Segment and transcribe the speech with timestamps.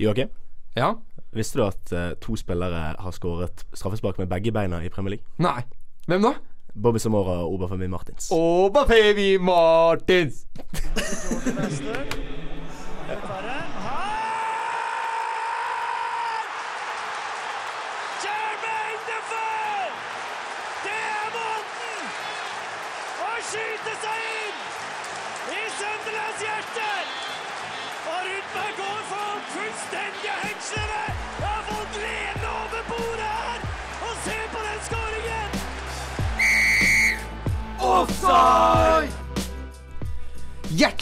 [0.00, 0.28] Joakim,
[0.76, 0.94] Ja?
[1.34, 5.26] visste du at uh, to spillere har skåret straffespark med begge beina i Premier League?
[5.38, 5.62] Nei.
[6.06, 6.34] Hvem da?
[6.74, 8.28] Bobby Samora og Obafemi Martins.
[8.34, 10.44] Obafemi Martins.
[38.34, 39.10] Offside!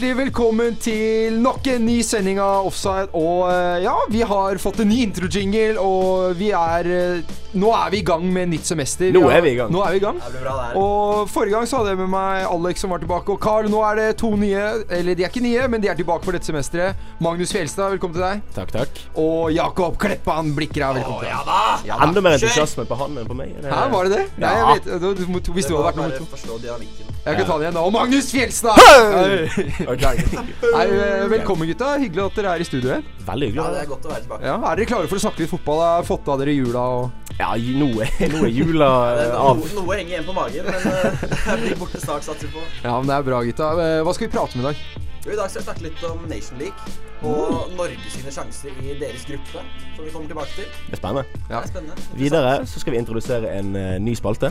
[0.03, 3.07] Hjertelig velkommen til nok en ny sending av Offside.
[3.15, 7.91] Og eh, ja, vi har fått en ny intro-jingle, og vi er eh, Nå er
[7.93, 9.11] vi i gang med nytt semester.
[9.13, 9.69] Nå er vi i gang.
[9.71, 10.17] Nå er vi i gang.
[10.19, 10.77] Det blir bra, det her.
[10.81, 13.69] Og forrige gang så hadde jeg med meg Alex som var tilbake, og Carl.
[13.71, 14.63] Nå er det to nye.
[14.89, 16.99] Eller de er ikke nye, men de er tilbake for dette semesteret.
[17.23, 18.43] Magnus Fjelstad, velkommen til deg.
[18.57, 19.03] Takk, takk.
[19.21, 21.37] Og Jakob Kleppan Blikkera, velkommen til deg.
[21.37, 22.01] Ja da!
[22.09, 23.53] Enda mer entusiasme på han enn på meg.
[23.61, 24.27] Hæ, var det det?
[24.41, 27.11] Nei, jeg vet du, du, du, Hvis du hadde vært nummer to.
[27.23, 28.81] Jeg kan ta det igjen Og Magnus Fjelstad!
[28.81, 29.92] Hei!
[30.73, 31.93] Nei, eh, velkommen, gutta.
[32.01, 33.03] Hyggelig at dere er i studio her.
[33.27, 33.61] Veldig hyggelig.
[33.63, 34.45] Ja, det er godt å være tilbake.
[34.47, 35.81] Ja, Er dere klare for å snakke litt fotball?
[35.83, 38.89] Har fått av dere jula og Ja, noe, noe jula
[39.21, 39.61] eh, av.
[39.61, 42.65] noe, noe henger igjen på magen, men jeg blir borte snart, satser vi på.
[42.83, 43.71] Ja, men det er bra, gutta.
[43.85, 44.83] Eh, Hva skal vi prate om i dag?
[45.23, 49.23] I dag skal vi snakke litt om Nation League og Norge sine sjanser i deres
[49.29, 49.61] gruppe,
[49.95, 50.65] som vi kommer tilbake til.
[50.89, 51.23] Det er spennende.
[51.47, 51.61] Ja.
[51.61, 52.07] Det er spennende.
[52.19, 54.49] Videre så skal vi introdusere en eh, ny spalte.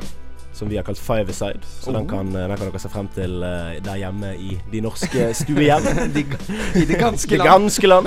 [0.52, 1.60] Som vi har kalt Five Aside.
[1.80, 2.08] Så den, Oh.
[2.08, 5.86] kan, eh, den kan dere se frem til eh, der hjemme i de norske stuehjem.
[6.16, 6.24] De,
[6.76, 7.48] I det ganske land.
[7.48, 8.06] ganske land.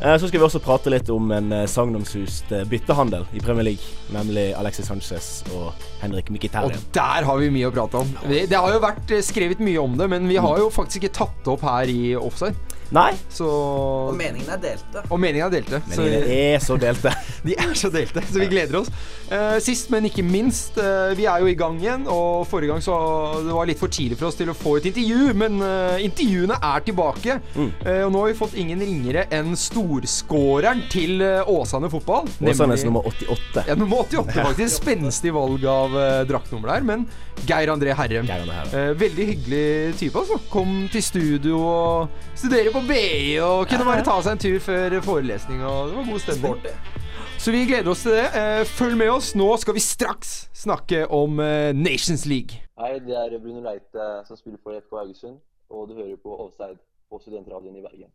[0.00, 3.64] Eh, Så skal vi også prate litt om en eh, sagnomsust eh, byttehandel i Premier
[3.70, 3.84] League.
[4.14, 6.72] Nemlig Alexis Sanchez og Henrik Mkhitaryan.
[6.80, 8.14] Og der har vi mye å prate om.
[8.28, 11.42] Det har jo vært skrevet mye om det, men vi har jo faktisk ikke tatt
[11.44, 12.56] det opp her i offside.
[12.92, 15.02] Nei, Så Og meningene er delte.
[15.08, 15.80] Og meningen er delte.
[15.86, 17.12] men Så er så delte.
[17.46, 18.90] de er så delte, så vi gleder oss.
[19.32, 22.04] Uh, sist, men ikke minst, uh, vi er jo i gang igjen.
[22.12, 22.98] Og forrige gang så
[23.46, 26.58] det var litt for tidlig for oss til å få et intervju, men uh, intervjuene
[26.60, 27.38] er tilbake.
[27.56, 27.70] Mm.
[27.80, 32.28] Eh, og nå har vi fått ingen ringere enn storskåreren til Åsane fotball.
[32.42, 33.64] Åsanes nemlig- nummer 88.
[33.68, 34.82] Ja, nummer 88, faktisk.
[34.82, 36.86] Spenstig valg av uh, draktnummer der.
[36.92, 37.06] Men
[37.46, 38.26] Geir André Herrem.
[38.26, 38.90] Geir André Herrem.
[38.90, 40.38] Eh, veldig hyggelig type, altså.
[40.52, 44.98] Kom til studio og studerer på BI og kunne bare ta seg en tur før
[45.04, 45.62] forelesning.
[45.64, 46.58] Og det var god stemning.
[46.62, 47.00] Sporty.
[47.42, 48.26] Så vi gleder oss til det.
[48.38, 49.32] Eh, følg med oss.
[49.34, 52.60] Nå skal vi straks snakke om eh, Nations League.
[52.78, 55.40] Hei, det er Bruno Leite som spiller for FK Haugesund,
[55.70, 56.78] og du hører på Offside
[57.10, 58.10] på Studentradioen i Bergen.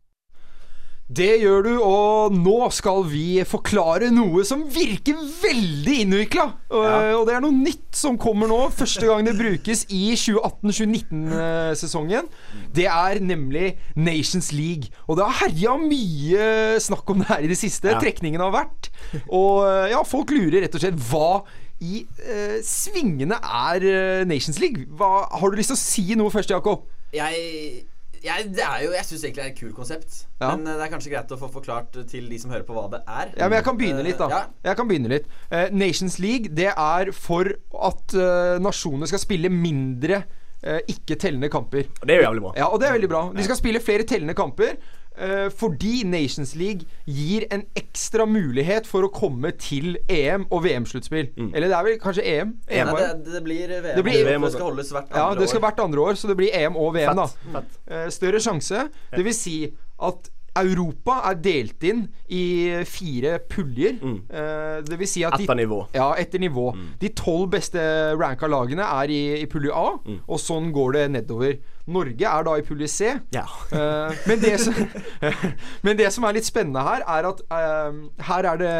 [1.08, 6.44] Det gjør du, og nå skal vi forklare noe som virker veldig innvikla.
[6.68, 6.84] Og,
[7.16, 8.68] og det er noe nytt som kommer nå.
[8.76, 12.28] Første gang det brukes i 2018-2019-sesongen.
[12.76, 14.92] Det er nemlig Nations League.
[15.08, 17.88] Og det har herja mye snakk om det her i det siste.
[17.94, 18.00] Ja.
[18.04, 18.92] Trekningen har vært.
[19.32, 21.40] Og ja, folk lurer rett og slett hva
[21.78, 24.84] i eh, svingene er eh, Nations League.
[24.98, 26.84] Hva, har du lyst til å si noe først, Jakob?
[27.14, 27.86] Jeg,
[28.24, 30.18] jeg, det er jo, jeg syns egentlig det er et kult konsept.
[30.40, 30.50] Ja.
[30.54, 32.88] Men eh, det er kanskje greit å få forklart til de som hører på, hva
[32.92, 33.32] det er.
[33.36, 34.28] Ja, men jeg kan begynne litt, da.
[34.32, 34.42] Ja.
[34.70, 35.30] Jeg kan begynne litt.
[35.52, 37.52] Uh, Nations League, det er for
[37.90, 40.22] at uh, nasjonene skal spille mindre
[40.62, 41.88] eh, ikke-tellende kamper.
[42.00, 42.52] Og det er jo jævlig bra.
[42.58, 43.22] Ja, og det er veldig bra.
[43.34, 44.78] De skal spille flere tellende kamper.
[45.18, 51.28] Eh, fordi Nations League gir en ekstra mulighet for å komme til EM- og VM-sluttspill.
[51.52, 52.54] Eller det er vel kanskje EM?
[52.70, 53.94] Nei, det, det blir VM.
[53.96, 55.66] Det blir- det skal holdes hvert andre ja, det skal år.
[55.68, 57.16] hvert andre år, så det blir EM og VM, Fett.
[57.52, 57.60] da.
[57.60, 57.78] Fett.
[57.90, 58.88] Eh, større sjanse.
[59.14, 59.58] Det vil si
[60.00, 62.00] at Europa er delt inn
[62.34, 62.40] i
[62.88, 63.98] fire puljer.
[64.02, 65.86] Eh, det vil si at de Etter nivå.
[65.94, 66.72] ja, etter nivå.
[66.98, 67.78] De tolv beste
[68.18, 71.58] ranka lagene er i, i pulje A, og sånn går det nedover.
[71.88, 73.14] Norge er da i pulje C.
[73.34, 73.46] Ja.
[73.72, 74.76] Uh, men, det som,
[75.86, 77.98] men det som er litt spennende her, er at uh,
[78.30, 78.74] her er det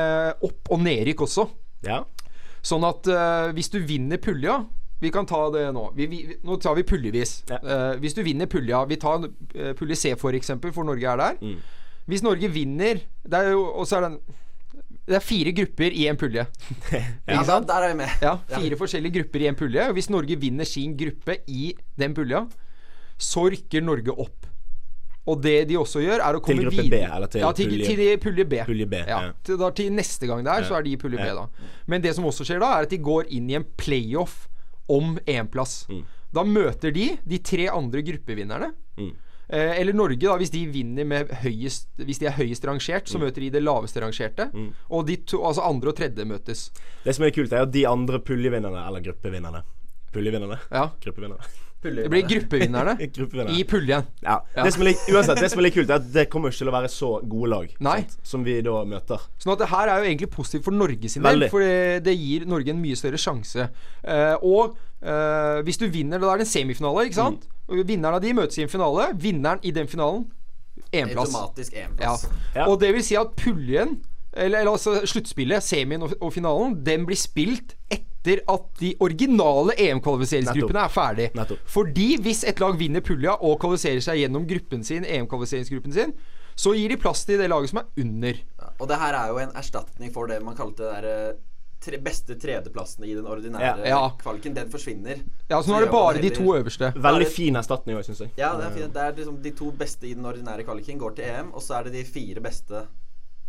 [0.49, 1.49] opp- og nedrykk også.
[1.89, 2.03] ja.
[2.69, 4.57] Sånn at uh, hvis du vinner pulja
[4.99, 5.85] Vi kan ta det nå.
[5.95, 7.37] Vi, vi, nå tar vi puljevis.
[7.47, 7.61] Ja.
[7.63, 11.21] Eh, hvis du vinner pulja Vi tar uh, pulje C, for eksempel, for Norge er
[11.23, 11.39] der.
[11.39, 11.61] Mm.
[12.11, 14.21] Hvis Norge vinner det er jo, Og er det en
[15.09, 16.43] det er fire grupper i en pulje.
[17.31, 18.11] Ja, da, der er vi med.
[18.21, 19.87] Ja, Fire forskjellige grupper i en pulje.
[19.89, 22.43] Og hvis Norge vinner sin gruppe i den pulja,
[23.19, 24.47] så rykker Norge opp.
[25.29, 27.87] Og det de også gjør, er å komme gruppe B, eller til ja, til, pulje-
[27.91, 28.61] til pulje B.
[28.65, 29.33] Pulje B, Ja, ja.
[29.45, 31.43] til, da, til neste gang der, så er de i pulje B, da.
[31.87, 34.47] Men det som også skjer da, er at de går inn i en playoff
[34.89, 35.83] om én-plass.
[35.93, 36.05] Mm.
[36.33, 38.71] Da møter de de tre andre gruppevinnerne.
[38.97, 39.13] Mm.
[39.51, 43.13] Eh, eller Norge, da, hvis de vinner med høyest Hvis de er høyest rangert, Mm.
[43.13, 44.49] så møter de det laveste rangerte.
[44.91, 46.71] Og de to, altså andre og tredje møtes.
[47.05, 49.63] Det som er kult, er at de andre puljevinnerne, eller gruppevinnerne
[50.13, 50.57] Puljevinnerne?
[50.73, 50.89] Ja.
[51.05, 51.45] Gruppevinnerne.
[51.83, 52.97] Det blir gruppevinnerne
[53.55, 54.09] i puljen.
[54.25, 54.39] Ja.
[54.55, 54.65] Ja.
[54.65, 56.65] Det som er litt, uansett, det som er litt kult, er at det kommer ikke
[56.65, 58.01] til å være så gode lag Nei.
[58.03, 59.29] sant, som vi da møter.
[59.39, 62.17] Sånn at det her er jo egentlig positivt for Norge sin del, for det, det
[62.19, 63.69] gir Norge en mye større sjanse.
[64.03, 64.75] Uh, og
[65.07, 67.47] uh, hvis du vinner, da er det en semifinale, ikke sant?
[67.47, 67.55] Mm.
[67.69, 69.11] Og Vinneren av de møtes i en finale.
[69.21, 70.27] Vinneren i den finalen
[70.93, 71.35] EM-plass.
[71.35, 72.29] Automatisk EM-plass.
[72.55, 72.67] Ja.
[72.67, 73.99] Og det vil si at puljen,
[74.33, 78.09] eller, eller altså sluttspillet, semien og, og finalen, den blir spilt etter
[78.49, 81.29] at de originale EM-kvalifiseringsgruppene er ferdig.
[81.39, 81.59] Nettopp.
[81.71, 86.13] Fordi hvis et lag vinner pulja og kvalifiserer seg gjennom gruppen sin, EM-kvalifiseringsgruppen sin,
[86.59, 88.35] så gir de plass til det laget som er under.
[88.59, 91.35] Ja, Og det her er jo en erstatning for det man kalte det der, eh,
[91.81, 94.11] tre, beste tredjeplassene i den ordinære Ja.
[94.19, 94.55] kvaliken.
[94.55, 95.21] Den forsvinner.
[95.49, 96.93] Ja, så nå er det bare de to øverste.
[96.97, 98.31] Veldig fin erstatning òg, syns jeg.
[98.37, 98.93] Ja, det er fint.
[98.93, 101.79] Det er liksom de to beste i den ordinære kvaliken går til EM, og så
[101.79, 102.87] er det de fire beste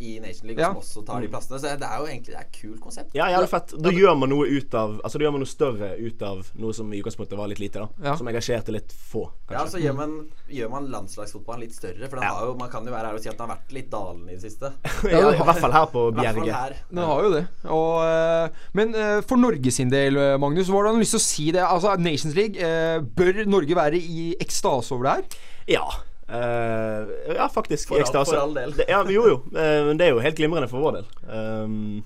[0.00, 0.70] i Nation League Ja.
[0.72, 1.58] som også tar de plassene.
[1.60, 3.14] Så det er jo egentlig det er et kult konsept.
[3.14, 3.74] Ja, jævlig fett.
[3.84, 6.72] Da gjør man noe ut av Altså da gjør man noe større ut av noe
[6.76, 7.88] som i utgangspunktet var litt lite, da.
[8.10, 8.16] Ja.
[8.16, 10.14] Som engasjerte litt få, Ja, så gjør man,
[10.48, 12.08] gjør man landslagsfotballen litt større.
[12.08, 12.34] For den Ja.
[12.34, 14.30] har jo, man kan jo være her og si at den har vært litt dalende
[14.32, 14.72] i det siste.
[15.10, 16.76] Ja, I hvert fall her på Bjerget.
[16.90, 17.44] Den har jo det.
[17.64, 21.20] Og, eh, men eh, for Norge sin del, eh, Magnus, hva har du lyst til
[21.20, 21.62] å si det?
[21.62, 22.56] Altså, Nations League,
[23.16, 25.24] bør Norge være i ekstase over det her?
[25.76, 25.84] Ja.
[26.30, 27.88] Eh, ja, faktisk.
[27.88, 28.72] For for all del.
[28.76, 29.36] Det, ja, jo, jo.
[29.58, 31.06] eh, Men det er jo helt glimrende for vår del.
[31.28, 32.04] Um,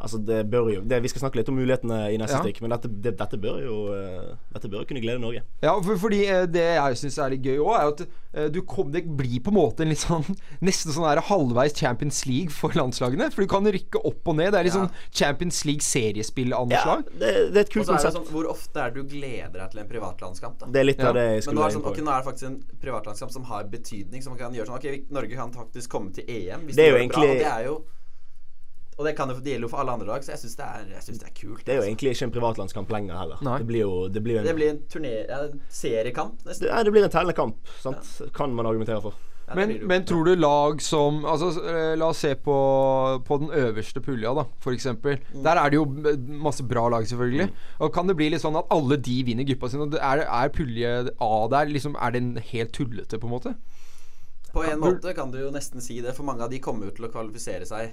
[0.00, 2.42] altså, det bør jo det, Vi skal snakke litt om mulighetene i neste Ja.
[2.42, 5.42] stikk, men dette, det, dette bør jo eh, Dette bør jo kunne glede Norge.
[5.62, 8.02] Ja, for, fordi eh, det jeg syns er litt gøy òg, er at
[8.34, 10.24] eh, du kom, det blir på en måte en litt sånn
[10.66, 13.30] Nesten sånn der halvveis Champions League for landslagene.
[13.32, 14.52] For du kan rykke opp og ned.
[14.52, 14.84] Det er litt Ja.
[14.86, 18.14] sånn Champions League Ja, det, det er et kult er konsept.
[18.16, 20.58] sånn, Hvor ofte er det du gleder deg til en privatlandskamp?
[20.60, 20.66] da?
[20.72, 21.08] Det er litt Ja.
[21.08, 22.04] av det jeg Men skulle nå er, være sånn, på.
[22.06, 24.22] nå er det faktisk en privatlandskamp som har betydning.
[24.22, 26.92] Som man kan gjøre sånn Ok, Norge kan faktisk komme til EM hvis Det er
[26.92, 27.22] de jo det bra.
[27.22, 27.76] Og det er jo
[28.96, 30.64] Og det, kan jo, det gjelder jo for alle andre lag, så jeg syns det,
[30.64, 31.62] er- synes det er kult.
[31.66, 31.90] Det er jo altså.
[31.90, 33.42] egentlig ikke en privatlandskamp lenger heller.
[33.44, 33.58] Nei.
[33.60, 35.14] Det blir jo det blir en, Det blir en turné...
[35.28, 36.64] Ja, seriekamp, nesten.
[36.70, 38.12] det, det blir en tellekamp, sant?
[38.20, 38.30] Ja.
[38.32, 39.18] kan man argumentere for.
[39.46, 42.56] Ja, Men, men tror du lag som Altså, eh, la oss se på,
[43.28, 45.20] på den øverste pulja, da, for eksempel.
[45.34, 45.42] Mm.
[45.44, 46.16] Der er det jo eh,
[46.48, 47.50] masse bra lag, selvfølgelig.
[47.78, 49.78] Og kan det bli litt sånn at alle de vinner gruppa si?
[50.00, 53.54] Er, er pulje A der liksom Er den helt tullete, på en måte?
[54.56, 56.96] På en måte kan du jo nesten si det, for mange av de kommer jo
[56.96, 57.92] til å kvalifisere seg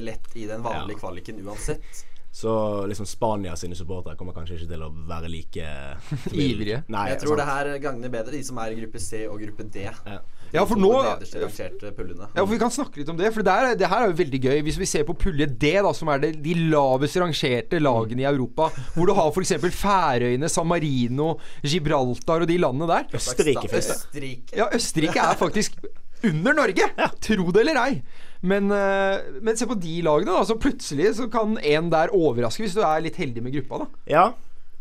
[0.00, 1.02] lett i den vanlige Ja.
[1.04, 2.04] kvaliken uansett.
[2.32, 5.66] Så liksom Spania sine supportere kommer kanskje ikke til å være like
[6.32, 6.78] Ivrige.
[6.88, 7.42] Nei, jeg tror sant.
[7.42, 9.82] det her gagner bedre de som er i gruppe C og gruppe D.
[9.84, 10.20] Ja.
[10.52, 10.88] Ja, for nå.
[11.04, 13.30] Ja, for Vi kan snakke litt om det.
[13.32, 14.58] For det, er, det her er jo veldig gøy.
[14.66, 18.28] Hvis vi ser på pulje D, da som er det, de lavest rangerte lagene i
[18.28, 19.54] Europa, hvor du har f.eks.
[19.80, 21.34] Færøyene, San Marino,
[21.64, 23.08] Gibraltar og de landene der.
[23.16, 23.68] Østerrike.
[23.80, 24.56] Østerrike.
[24.60, 25.80] Ja, Østerrike er faktisk
[26.28, 26.90] under Norge!
[27.24, 28.02] Tro det eller ei.
[28.42, 30.44] Men, eh, men se på de lagene, da.
[30.44, 34.02] Så plutselig så kan en der overraske, hvis du er litt heldig med gruppa, da.
[34.10, 34.24] Ja.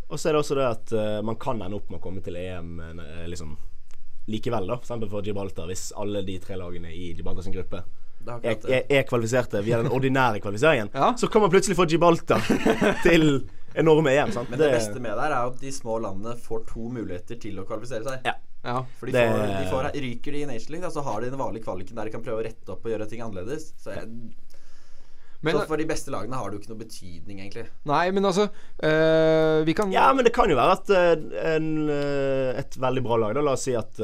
[0.09, 2.23] Og så er det også det at uh, man kan ende opp med å komme
[2.25, 3.53] til EM eh, liksom
[4.31, 4.79] likevel, da.
[4.83, 8.83] For for Gibraltar, hvis alle de tre lagene i Gibraltar sin gruppe er er, er,
[8.85, 11.13] er kvalifiserte via den ordinære kvalifiseringen, Ja.
[11.17, 12.43] så kan man plutselig få Gibraltar
[13.05, 14.31] til enorme EM.
[14.31, 14.49] Sant?
[14.49, 17.61] Men det beste med det her er at de små landene får to muligheter til
[17.61, 18.27] å kvalifisere seg.
[18.27, 18.35] Ja.
[18.63, 18.83] Ja.
[18.99, 21.29] For de Det- får, de får, ryker de i Nation League, da, så har de
[21.33, 23.71] den vanlige kvaliken der de kan prøve å rette opp og gjøre ting annerledes.
[23.81, 24.07] Så, jeg,
[25.43, 27.63] Men, så for de beste lagene har det jo ikke noe betydning, egentlig.
[27.89, 28.43] nei, men altså
[28.85, 33.01] øh, Vi kan Ja, men det kan jo være at øh, en, øh, et veldig
[33.07, 33.97] bra lag, da, la oss si at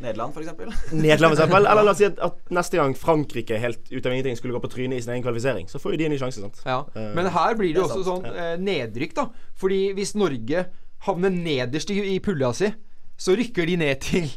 [0.00, 0.72] Nederland, for eksempel.
[0.96, 1.68] Nederland, for eksempel.
[1.68, 4.62] Eller la oss si at, at neste gang Frankrike helt ut av ingenting skulle gå
[4.64, 6.40] på trynet i sin egen kvalifisering, så får jo de en ny sjanse.
[6.40, 6.62] sant?
[6.64, 9.28] Ja, Men her blir det jo også sant, sånn nedrykk, da.
[9.60, 10.64] Fordi hvis Norge
[11.04, 12.72] havner nederst i, i pulja si,
[13.18, 14.28] så rykker de ned til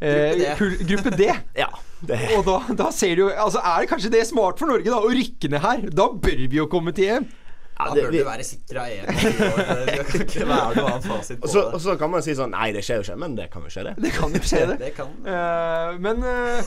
[0.00, 0.86] eh, Gruppe D.
[0.88, 1.28] gruppe D.
[1.60, 1.68] Ja.
[2.00, 4.88] Det, Og da, da ser du jo Altså Er det kanskje det smart for Norge,
[4.88, 5.02] da?
[5.04, 5.82] Å rykke ned her?
[5.92, 7.26] Da bør vi jo komme til EM.
[7.76, 8.96] ja, Da bør vi, du være sikra i.
[9.04, 10.06] Det
[11.04, 11.74] fasit og så, det.
[11.74, 13.18] og så kan man si sånn Nei, det skjer jo ikke.
[13.20, 13.94] Men det kan jo skje, det.
[14.04, 14.78] Det kan jo skje, det.
[14.86, 16.64] Det kan Uh, men uh,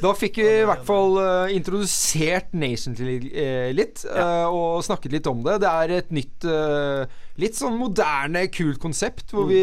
[0.00, 3.28] da fikk vi i hvert fall uh, introdusert Nation til
[3.76, 5.58] litt, og snakket litt om det.
[5.62, 6.46] Det er et nytt
[7.40, 9.60] Litt sånn moderne, kult konsept, hvor, vi,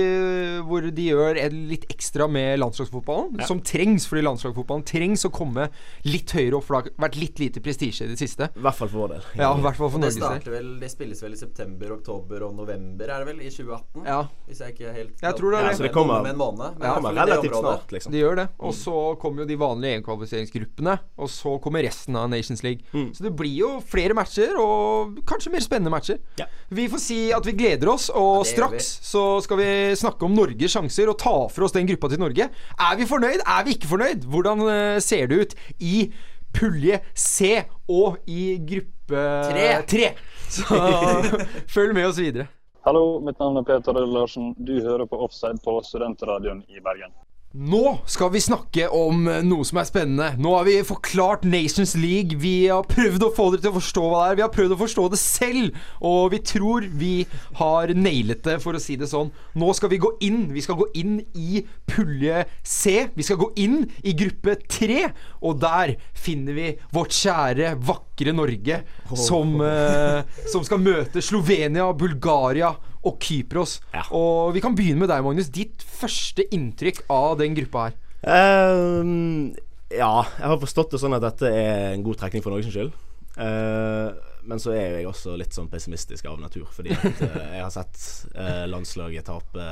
[0.66, 3.36] hvor de gjør litt ekstra med landslagsfotballen.
[3.46, 5.68] Som trengs, fordi landslagsfotballen trengs å komme
[6.08, 8.48] litt høyere opp, for det har vært litt lite prestisje i det siste.
[8.58, 9.28] I hvert fall for vår del.
[9.44, 10.50] Ja, i hvert fall for Norges del.
[10.56, 13.44] vel Det spilles vel i september, oktober og november, er det vel?
[13.46, 14.08] I 2018?
[14.08, 15.78] Ja, Hvis jeg ikke er helt Jeg tror det er Ja, det.
[15.78, 16.80] så det kommer- Med en måned.
[16.80, 18.12] Men Det kommer det relativt snart, liksom.
[18.12, 18.48] de gjør det.
[18.60, 22.82] Og så kommer jo de vanlige EM-kvalifiseringsgruppene, og så kommer resten av Nations League.
[22.94, 23.14] Mm.
[23.14, 26.18] Så det blir jo flere matcher, og kanskje mer spennende matcher.
[26.40, 26.46] Ja.
[26.72, 28.50] Vi får si at vi gleder oss, og ja, vi.
[28.54, 29.70] straks så skal vi
[30.00, 32.48] snakke om Norges sjanser og ta for oss den gruppa til Norge.
[32.50, 33.44] Er vi fornøyd?
[33.44, 34.26] Er vi ikke fornøyd?
[34.32, 36.08] Hvordan eh, ser det ut i
[36.56, 39.68] pulje C og i gruppe Tre.
[39.88, 40.14] tre?
[40.50, 40.80] Så
[41.76, 42.48] følg med oss videre.
[42.88, 44.54] Hallo, mitt navn er Peter Larsen.
[44.56, 47.12] Du hører på Offside på Studentradioen i Bergen.
[47.58, 50.28] Nå skal vi snakke om eh, noe som er spennende.
[50.38, 52.38] Nå har vi forklart Nations League.
[52.38, 54.38] Vi har prøvd å få dere til å forstå hva det er.
[54.38, 55.80] Vi har prøvd å forstå det selv.
[56.06, 57.14] Og vi tror vi
[57.58, 59.32] har nailet det, for å si det sånn.
[59.58, 60.44] Nå skal vi gå inn.
[60.54, 62.94] Vi skal gå inn i pulje C.
[63.18, 65.08] Vi skal gå inn i gruppe tre.
[65.42, 68.84] Og der finner vi vårt kjære, vakre Norge
[69.16, 72.76] som, eh, som skal møte Slovenia, Bulgaria
[73.08, 73.78] og Kypros.
[73.96, 74.06] Ja.
[74.16, 75.52] Og vi kan begynne med deg, Magnus.
[75.54, 77.98] Ditt første inntrykk av den gruppa her.
[78.28, 79.54] Um,
[79.94, 82.92] ja, jeg har forstått det sånn at dette er en god trekning for Norges skyld.
[83.38, 84.12] Uh,
[84.48, 87.64] men så er jo jeg også litt sånn pessimistisk av natur, fordi at uh, jeg
[87.64, 88.04] har sett
[88.36, 89.72] uh, landslaget tape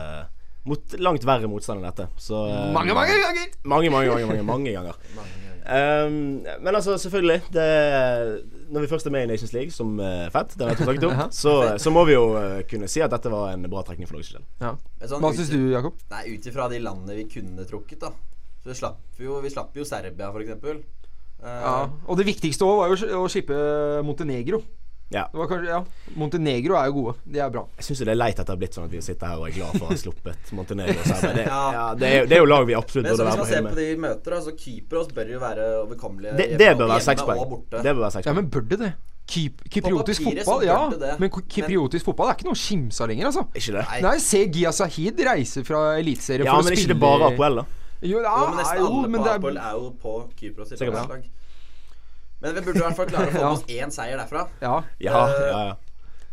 [0.66, 2.08] mot langt verre motstand enn dette.
[2.18, 3.52] Så eh, Mange, mange ganger!
[3.70, 4.98] Mange, mange, mange, mange, mange ganger.
[5.66, 7.64] Ehm, men altså, selvfølgelig det,
[8.70, 11.08] Når vi først er med i Nations League, som uh, fett, det har jeg snakket
[11.10, 14.10] om, så, så må vi jo uh, kunne si at dette var en bra trekning
[14.10, 14.46] for Norges skyld.
[14.62, 14.76] Ja.
[15.10, 15.98] Sånn Hva syns du, Jakob?
[16.14, 18.14] Nei, ut ifra de landene vi kunne trukket, da.
[18.62, 20.84] Så vi slapp jo, vi slapp jo Serbia, eksempel.
[21.44, 21.76] Eh, Ja.
[22.08, 23.58] Og det viktigste òg var jo å slippe
[24.06, 24.64] Montenegro.
[25.14, 25.28] Ja.
[25.32, 27.14] Det var kanskje, ja Montenegro er jo gode.
[27.30, 27.62] De er bra.
[27.78, 29.48] Jeg syns det er leit at det har blitt sånn at vi sitter her og
[29.50, 30.96] er glad for å ha sluppet Montenegro.
[31.06, 31.60] Det, Ja.
[31.76, 33.46] ja, det, er, det er jo lag vi absolutt Men så burde hvis være man
[33.46, 37.06] på ser på de møter, altså Kypros bør jo være overkommelige Det, det bør være
[37.06, 37.60] seks poeng.
[37.76, 38.92] Det bør være seks Ja, men bør det det?
[39.26, 40.66] Kyp kypriotisk fotball?
[40.68, 43.46] Ja, Men kypriotisk men fotball er ikke noe å skimse av lenger, altså.
[43.58, 43.86] Ikke det?
[44.06, 44.18] Nei.
[44.22, 47.32] Se Gia Sahid reise fra Eliteserien Ja, for å spille Ja, men ikke det bare
[47.32, 47.66] Apoel, da?
[48.06, 50.84] Jo, ja, Jo, men nesten jo, alle men på Apoel er jo på Kypros sitt
[50.86, 51.26] landslag.
[52.46, 53.50] Men vi burde i hvert fall klare å få Ja.
[53.50, 54.46] med oss én seier derfra.
[54.62, 54.76] Ja.
[55.02, 55.76] Ja, Eh, ja, ja.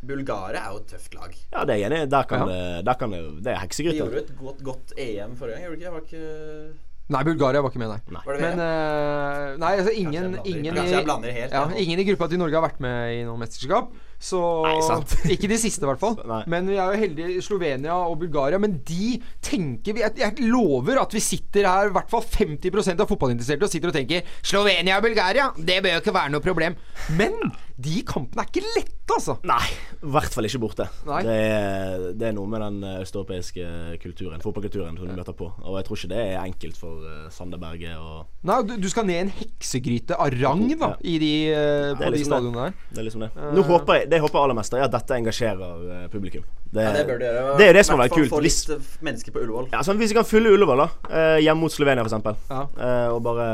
[0.02, 1.34] Bulgaria er jo et tøft lag.
[1.52, 2.06] ja det er jeg enig i.
[2.10, 2.46] Der kan Ja.
[2.52, 3.98] det, der kan det Det er De heksegryte.
[4.02, 5.92] gjorde et godt, godt EM forrige gang, gjorde de ikke?
[5.92, 6.72] Var ikke
[7.12, 8.20] Nei, Bulgaria var ikke med, nei.
[8.24, 11.32] Var det Men eh, Nei, altså ingen, Kanskje jeg blander- ingen, Kanskje jeg i, blander
[11.36, 11.52] helt.
[11.52, 11.80] ja, jeg nå.
[11.84, 13.90] ingen i gruppa til Norge har vært med i noe mesterskap.
[14.22, 15.32] Så Nei.
[15.34, 16.14] Ikke de siste, i hvert fall.
[16.50, 18.60] Men vi er jo heldige Slovenia og Bulgaria.
[18.62, 23.10] Men de tenker vi jeg lover at vi sitter her, i hvert fall 50% av
[23.10, 26.78] fotballinteresserte, og sitter og tenker Slovenia og Bulgaria, det bør jo ikke være noe problem.
[27.18, 27.36] Men
[27.80, 29.36] de kampene er ikke lette, altså.
[29.48, 29.64] Nei,
[30.02, 30.86] i hvert fall ikke borte.
[31.08, 31.20] Nei.
[31.26, 33.64] Det er, det er noe med den eh, østeuropeiske
[34.02, 35.48] kulturen, fotballkulturen, som du møter på.
[35.62, 37.60] Og jeg tror ikke det er enkelt for uh, Sander
[37.98, 40.96] og Nei, du, du skal ned i en heksegryte av rang, da, Ja.
[41.00, 42.78] i de, eh, Det på er de liksom stadionene der.
[42.92, 43.30] Det er liksom det.
[43.36, 43.52] Eh.
[43.56, 46.46] Nå håper jeg, det jeg håper aller mest, er at dette engasjerer eh, publikum.
[46.72, 47.56] Det, Ja, det bør du gjøre.
[47.58, 48.30] det er jo det som hadde vært kult.
[48.32, 49.68] Få Hvis, litt eh, mennesker på Ullevål.
[49.74, 52.62] ja, sånn, hvis vi kan fylle Ullevål, da, eh, hjemme mot Slovenia f.eks., Ja.
[52.78, 53.48] eh, og bare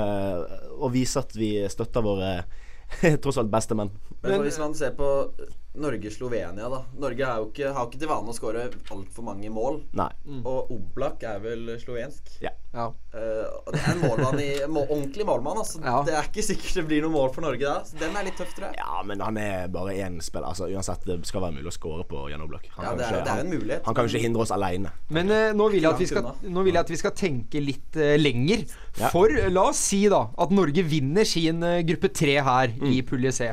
[0.79, 2.45] Og vise at vi støtter våre
[3.23, 3.91] tross alt bestemenn.
[4.23, 5.33] Men, Men- hvis man ser på
[5.81, 6.83] Norge-Slovenia, da.
[7.01, 9.81] Norge er jo ikke, har ikke til vane å skåre altfor mange mål.
[9.99, 10.11] Nei.
[10.45, 12.39] Og Oblak er vel slovensk.
[12.45, 12.51] Ja.
[12.75, 12.91] Ja.
[13.15, 15.81] Uh, og det er en målmann i må, Ordentlig målmann, altså.
[15.81, 16.03] Ja.
[16.05, 17.79] Det er ikke sikkert det blir noe mål for Norge da.
[17.89, 18.77] Så den er litt tøff, tror jeg.
[18.83, 20.51] Ja, men han er bare én spiller.
[20.53, 22.69] Altså Uansett, det skal være mulig å score på Jan Oblak.
[22.77, 24.27] Han Ja, kan det er- ikke- det er en han- mulighet, Han kan jo ikke
[24.27, 24.93] hindre oss aleine.
[25.09, 27.65] Men uh, nå, vil jeg at vi skal, nå vil jeg at vi skal tenke
[27.65, 28.67] litt uh, lenger.
[29.01, 29.09] Ja.
[29.09, 32.93] For la oss si da at Norge vinner sin gruppe tre her Mm.
[32.93, 33.49] i pulje C.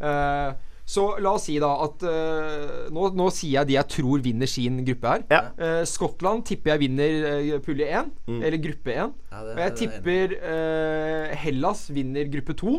[0.00, 0.52] Eh,
[0.90, 4.48] så la oss si da at uh, nå, nå sier jeg de jeg tror vinner
[4.50, 5.22] sin gruppe her.
[5.30, 5.42] Ja.
[5.54, 8.40] Uh, Skottland tipper jeg vinner uh, pulje 1, Mm.
[8.46, 9.12] eller gruppe 1.
[9.30, 12.74] Ja, og jeg er tipper eh, Hellas vinner gruppe 2.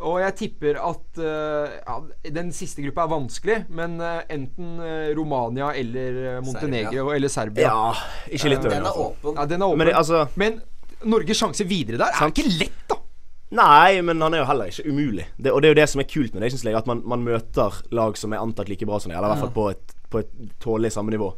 [0.00, 1.96] Og jeg tipper at eh, ja,
[2.32, 7.16] Den siste gruppa er vanskelig, men eh, enten eh, Romania eller eh, Montenegro Serbia.
[7.18, 7.66] eller Serbia.
[7.68, 9.36] Ja, ikke litt over Den er åpen.
[9.36, 9.82] Ja, den er åpen.
[9.84, 10.60] Men altså Men
[11.04, 12.36] Norges sjanse videre der er Sant.
[12.40, 12.99] ikke lett, da.
[13.50, 15.24] Nei, men han er jo heller ikke umulig.
[15.36, 17.00] Det, og det er jo det som er kult med det, synes jeg, at man,
[17.08, 19.64] man møter lag som er antatt like bra som deg, eller i hvert fall på
[19.72, 21.32] et, på et tålelig samme nivå.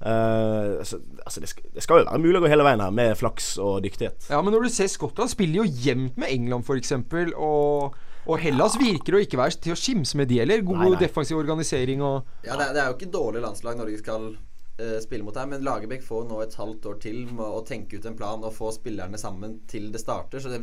[0.00, 2.92] Uh, altså, altså det, skal, det skal jo være mulig å gå hele veien her,
[2.94, 4.30] med flaks og dyktighet.
[4.30, 6.94] Ja, Men når du ser Skottland spiller jo jevnt med England, f.eks.
[7.34, 10.62] Og, og Hellas virker å ikke være til å skimse med, de heller.
[10.64, 11.02] God Nei, nei.
[11.02, 14.98] defensiv organisering og Ja, det er, det er jo ikke dårlig landslag Norge skal uh,
[15.04, 18.08] spille mot her, men Lagerbäck får nå et halvt år til med å tenke ut
[18.08, 20.62] en plan og få spillerne sammen til det starter, så det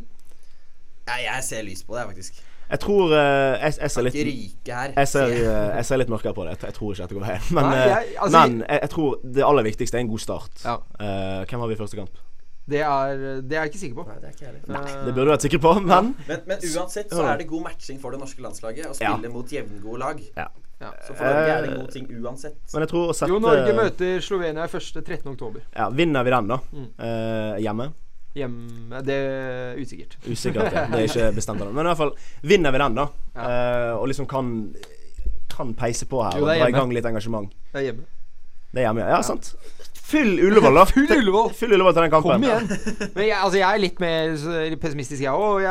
[1.08, 2.44] ja, Jeg ser lys på det, faktisk.
[2.68, 5.36] Jeg tror uh, jeg, jeg ser litt jeg ser, Se.
[5.40, 6.58] eh, jeg ser litt mørkere på det.
[6.62, 7.46] Jeg, tror ikke dette går veien.
[7.56, 10.20] Men, Nei, eh, jeg- altså- men jeg, jeg tror det aller viktigste er en god
[10.20, 10.52] start.
[10.66, 10.74] Ja.
[11.00, 12.18] Uh, hvem har vi i første kamp?
[12.68, 14.04] Det er, det er jeg ikke sikker på.
[14.10, 14.56] Nei, det er.
[14.60, 17.64] Eh, Det burde du vært sikker på, men Men, men uansett så er det god
[17.70, 19.14] matching for det norske landslaget å Ja.
[19.16, 20.20] spille mot jevngode lag.
[20.36, 20.48] ja.
[20.82, 20.92] ja.
[21.08, 22.58] Så for Norge er det en god ting uansett.
[22.74, 25.32] Men jeg tror å sette Jo, Norge møter Slovenia i første 13.
[25.32, 25.62] oktober.
[25.74, 26.90] ja, Vinner vi den, da, Mm.
[27.00, 27.94] uh, hjemme
[28.38, 30.18] Hjemme Det er usikkert.
[30.28, 30.86] Usikkert, ja.
[30.92, 31.72] det er ikke bestemt ennå.
[31.74, 32.14] Men i hvert fall
[32.46, 33.08] vinner vi den, da.
[33.38, 33.48] Ja.
[33.48, 34.54] Uh, og liksom kan
[35.52, 37.54] Kan peise på her Jo, og dra i gang litt engasjement.
[37.74, 38.08] Det er hjemme.
[38.74, 39.16] Det er hjemme, ja.
[39.16, 39.56] ja sant.
[40.08, 40.86] Fyll Ullevål, da.
[40.86, 41.50] Fyll Ullevål.
[41.54, 42.32] Fyll Ullevål til den kampen.
[42.32, 42.68] Kom igjen.
[43.16, 45.66] Men jeg, altså, jeg er litt mer pessimistisk, jeg òg.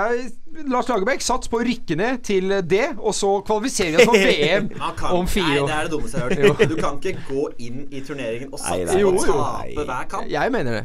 [0.72, 4.20] Lars Lagerbäck sats på å rykke ned til det, og så kvalifiserer vi oss for
[4.26, 5.70] VM kan, om fire nei, år.
[5.70, 6.68] det er det dummeste jeg har hørt.
[6.68, 10.28] Du kan ikke gå inn i turneringen og Nei, satse på å tape hver kamp.
[10.32, 10.84] Jeg mener det.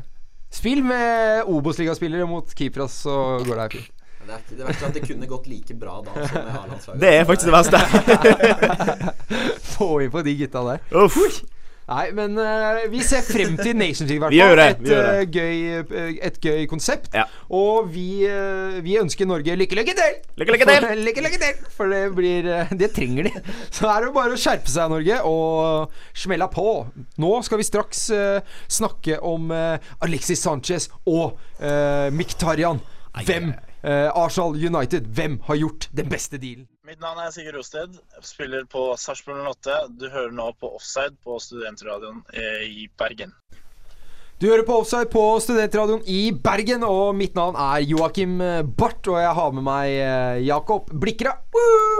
[0.51, 3.13] Spill med Obos-ligaspillere mot keepere, så
[3.45, 3.91] går det her fint.
[4.21, 7.01] Det er ikke det verste at det kunne gått like bra da som med A-landslaget.
[7.01, 7.79] Det er faktisk det verste.
[9.73, 10.83] Få inn på de gutta der.
[11.01, 11.17] Uff.
[11.91, 14.59] Nei, men uh, vi ser frem til Nations League, i hvert Vi gjør fall.
[14.61, 15.15] det, Et, vi gjør det.
[15.19, 17.09] eh, gøy, eh, et gøy konsept.
[17.15, 17.25] Ja.
[17.51, 18.05] Og vi,
[18.85, 20.15] vi ønsker Norge lykke, lykke til!
[20.39, 20.85] Lykke, lykke til!
[20.85, 21.65] For, lykke, lykke til!
[21.75, 22.47] For det blir
[22.79, 23.33] Det trenger de.
[23.75, 25.91] Så er det bare å skjerpe seg, Norge, og
[26.23, 26.67] smella på.
[27.19, 28.39] Nå skal vi straks uh,
[28.71, 32.79] snakke om uh, Alexis Sanchez og uh, Miktarian.
[33.25, 33.51] Hvem?
[33.81, 35.07] Arsenal United.
[35.09, 36.67] Hvem har gjort den beste dealen?
[36.91, 37.93] Mitt navn er Sigurd Rosted.
[38.19, 39.75] Spiller på Sarpsborg 08.
[39.95, 43.31] Du hører nå på Offside på Studentradioen eh, i Bergen.
[44.41, 49.07] Du hører på Offside på Studentradioen i Bergen, og mitt navn er Joakim eh, Barth.
[49.07, 51.37] Og jeg har med meg eh, Jakob Blikra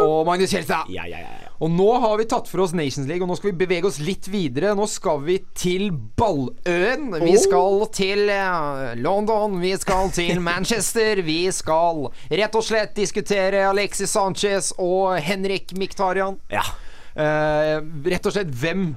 [0.04, 0.92] og Magnus Kjelstad.
[0.92, 1.51] Ja, ja, ja, ja.
[1.62, 4.00] Og nå har vi tatt for oss Nations League, og nå skal vi bevege oss
[4.02, 4.72] litt videre.
[4.78, 7.12] Nå skal vi til Balløen.
[7.22, 9.60] Vi skal til eh, London.
[9.62, 11.22] Vi skal til Manchester.
[11.28, 16.42] Vi skal rett og slett diskutere Alexis Sanchez og Henrik Miktarian.
[16.54, 16.66] ja.
[17.12, 18.94] Uh, rett og slett, hvem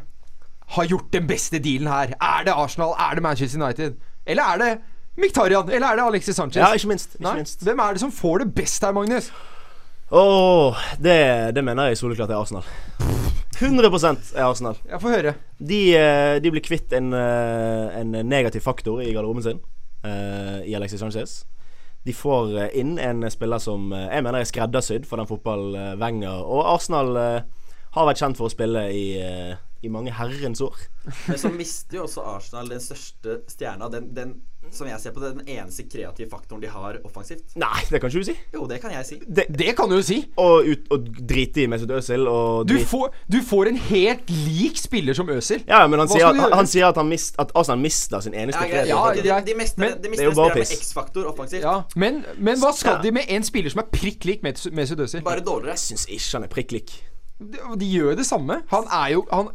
[0.76, 2.12] har gjort den beste dealen her?
[2.22, 2.92] Er det Arsenal?
[2.94, 3.96] Er det Manchester United?
[4.22, 4.68] Eller er det
[5.18, 5.66] Miktarian?
[5.66, 6.60] Eller er det Alexis Sanchez?
[6.62, 7.16] Ja, ikke minst.
[7.18, 7.66] Ikke minst.
[7.66, 9.32] Hvem er det som får det best her, Magnus?
[10.10, 11.18] Åh, det,
[11.56, 12.66] det mener jeg soleklart er Arsenal.
[13.54, 14.76] 100% er Arsenal.
[14.88, 15.32] Jeg får høre.
[15.58, 19.60] De, eh, de blir kvitt en, eh, en negativ faktor i garderoben sin
[20.04, 21.44] uh, i Alexis Sanchez.
[22.04, 26.66] De får inn en spiller som jeg mener er skreddersydd for den fotball Wenger og
[26.74, 30.76] Arsenal uh, har vært kjent for å spille i, uh, i mange herrens år.
[31.30, 33.88] Men så mister jo også Arsenal den største stjerna.
[33.92, 34.34] Den, den,
[34.72, 37.52] som jeg ser på det, den eneste kreative faktoren de har offensivt.
[37.56, 38.34] Nei, det kan ikke du si.
[38.54, 39.18] Jo, det kan jeg si.
[39.26, 40.18] Det, Det kan du jo si.
[40.36, 44.76] og, ut, og drite i Mesut Özil og Du får, du får en helt lik
[44.78, 45.62] spiller som Özil.
[45.68, 48.34] Ja, men han sier, at, han, han sier at, han mist, at Arsenal mista sin
[48.34, 49.22] eneste Ja, kreative Ja, faktor.
[49.22, 50.78] de, de mister, Men- de er mister en spiller med.
[50.78, 51.62] X-faktor offensivt.
[51.62, 53.02] Ja, men, men hva skal Ja.
[53.02, 55.22] de med en spiller som er prikk lik Mes- Mesut Özil?
[55.22, 55.74] Bare dårligere.
[55.78, 56.90] Jeg syns ikke han er prikk lik.
[57.40, 58.62] De, de gjør det samme.
[58.70, 59.48] Han er jo han,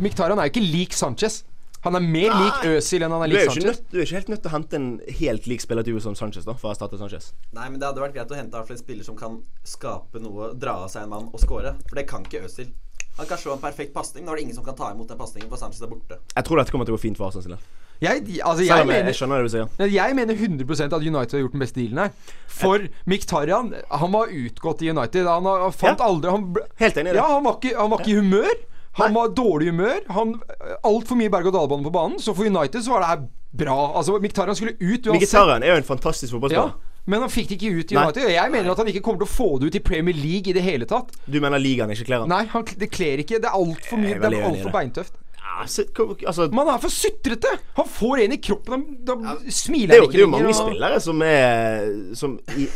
[0.00, 1.44] Mkhitaryan er jo ikke lik Sanchez.
[1.84, 3.64] Han er mer lik Øzil enn han er Du er, lik ikke Sanchez.
[3.68, 4.88] nødt, du er ikke helt nødt til å hente en
[5.20, 7.32] helt lik spiller til som Sanchez da for å erstatte Sanchez.
[7.52, 10.78] Nei, men det hadde vært greit å hente en spiller som kan skape noe, dra
[10.84, 11.74] av seg en mann og score.
[11.88, 12.72] For det kan ikke Øzil.
[13.18, 14.24] Han kan slå en perfekt pasning.
[14.26, 16.18] Nå er det ingen som kan ta imot den pasningen, for Sanchez er borte.
[16.34, 17.60] Jeg tror dette kommer til å gå fint for Arsenal.
[18.02, 19.92] Jeg, altså, jeg, om jeg, mener, skjønner det du sier.
[19.94, 22.10] jeg mener 100% at United har gjort den beste dealen her.
[22.50, 23.70] For Mkhitaryan,
[24.00, 25.26] han var utgått i United.
[25.30, 26.08] Han har- fant Ja.
[26.08, 27.22] aldri han, ble- Helt enig i det.
[27.22, 28.54] Ja, han var ikke, han var ikke i humør.
[29.00, 30.00] Han var dårlig humør.
[30.14, 30.34] Han
[30.86, 32.18] Altfor mye berg-og-dal-bane på banen.
[32.22, 33.24] Så for United så var det her
[33.64, 33.78] bra.
[33.98, 35.14] Altså, Mkhitaryan skulle ut uansett.
[35.20, 36.68] Mkhitaryan er jo en fantastisk Ja,
[37.04, 38.22] men han fikk det ikke ut i United.
[38.24, 40.50] Og jeg mener at han ikke kommer til å få det ut i Premier League
[40.50, 41.12] i det hele tatt.
[41.26, 42.32] Du mener ligaen ikke kler han?
[42.32, 43.42] Nei, han, det kler ikke.
[43.42, 45.20] Det er altfor mye Det er altfor beintøft.
[45.54, 45.84] Ja, så,
[46.26, 47.50] altså, Man er for sutrete!
[47.76, 50.12] Han får en i kroppen, da, da smiler han ikke.
[50.12, 52.66] det er jo mange og- spillere som er Som i,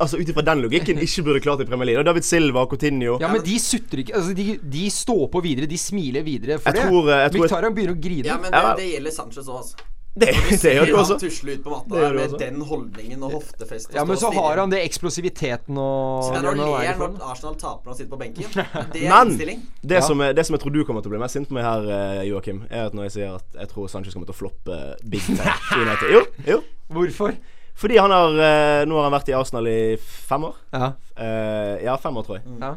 [0.00, 2.00] Altså ut ifra den logikken ikke burde klart i Premier League.
[2.00, 3.18] Og David Silva Coutinho.
[3.20, 4.14] Ja, men de sutrer ikke.
[4.16, 5.66] Altså, de, de står på videre.
[5.68, 6.58] De smiler videre.
[6.58, 6.88] For Jeg det.
[6.88, 8.24] tror, eh, jeg tror- Mkhitaryan begynner å grine.
[8.30, 9.76] Ja, men det, det gjelder Sanchez òg, altså.
[10.12, 10.26] Det,
[10.62, 11.16] det gjør du Han også.
[11.22, 12.38] tusler ut på matta der med også.
[12.40, 13.94] den holdningen og hoftefestet.
[13.94, 17.54] Ja, men så har han det eksplosiviteten og Så det er i ler når Arsenal
[17.60, 18.44] taper og sitter på benken.
[18.92, 19.62] Det er Men innstilling.
[19.86, 20.00] det, Ja.
[20.00, 21.64] som, er- det som jeg tror du kommer til å bli mest sint på meg
[21.64, 24.40] her, eh, Joakim, er at når jeg sier at jeg tror Sanchez kommer til å
[24.42, 25.96] floppe big time.
[26.10, 26.60] Jo, jo.
[26.90, 27.36] Hvorfor?
[27.80, 30.58] Fordi han har eh, Nå har han vært i Arsenal i fem år.
[30.74, 30.90] Ja.
[31.16, 32.58] Eh, ja, fem år, tror jeg.
[32.60, 32.74] ja.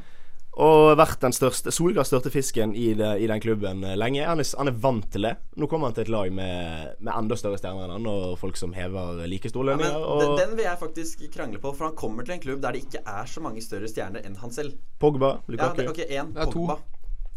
[0.62, 4.22] Og vært den største Solgards største fisken i, det, i den klubben eh, lenge.
[4.28, 5.32] Han er, han er vant til det.
[5.58, 8.60] Nå kommer han til et lag med, med enda større stjerner enn han, og folk
[8.60, 9.98] som hever like store lønninger.
[9.98, 12.78] den, og den vil jeg faktisk krangle på, for han kommer til en klubb der
[12.78, 14.78] det ikke er så mange større stjerner enn han selv.
[15.02, 15.82] Pogba, Ja, Lukaku.
[15.82, 16.34] det, ok, én.
[16.38, 16.52] Ja, to.
[16.60, 16.78] Pogba.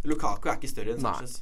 [0.06, 1.16] Lukaku er ikke større enn Nei.
[1.16, 1.40] Sanchez.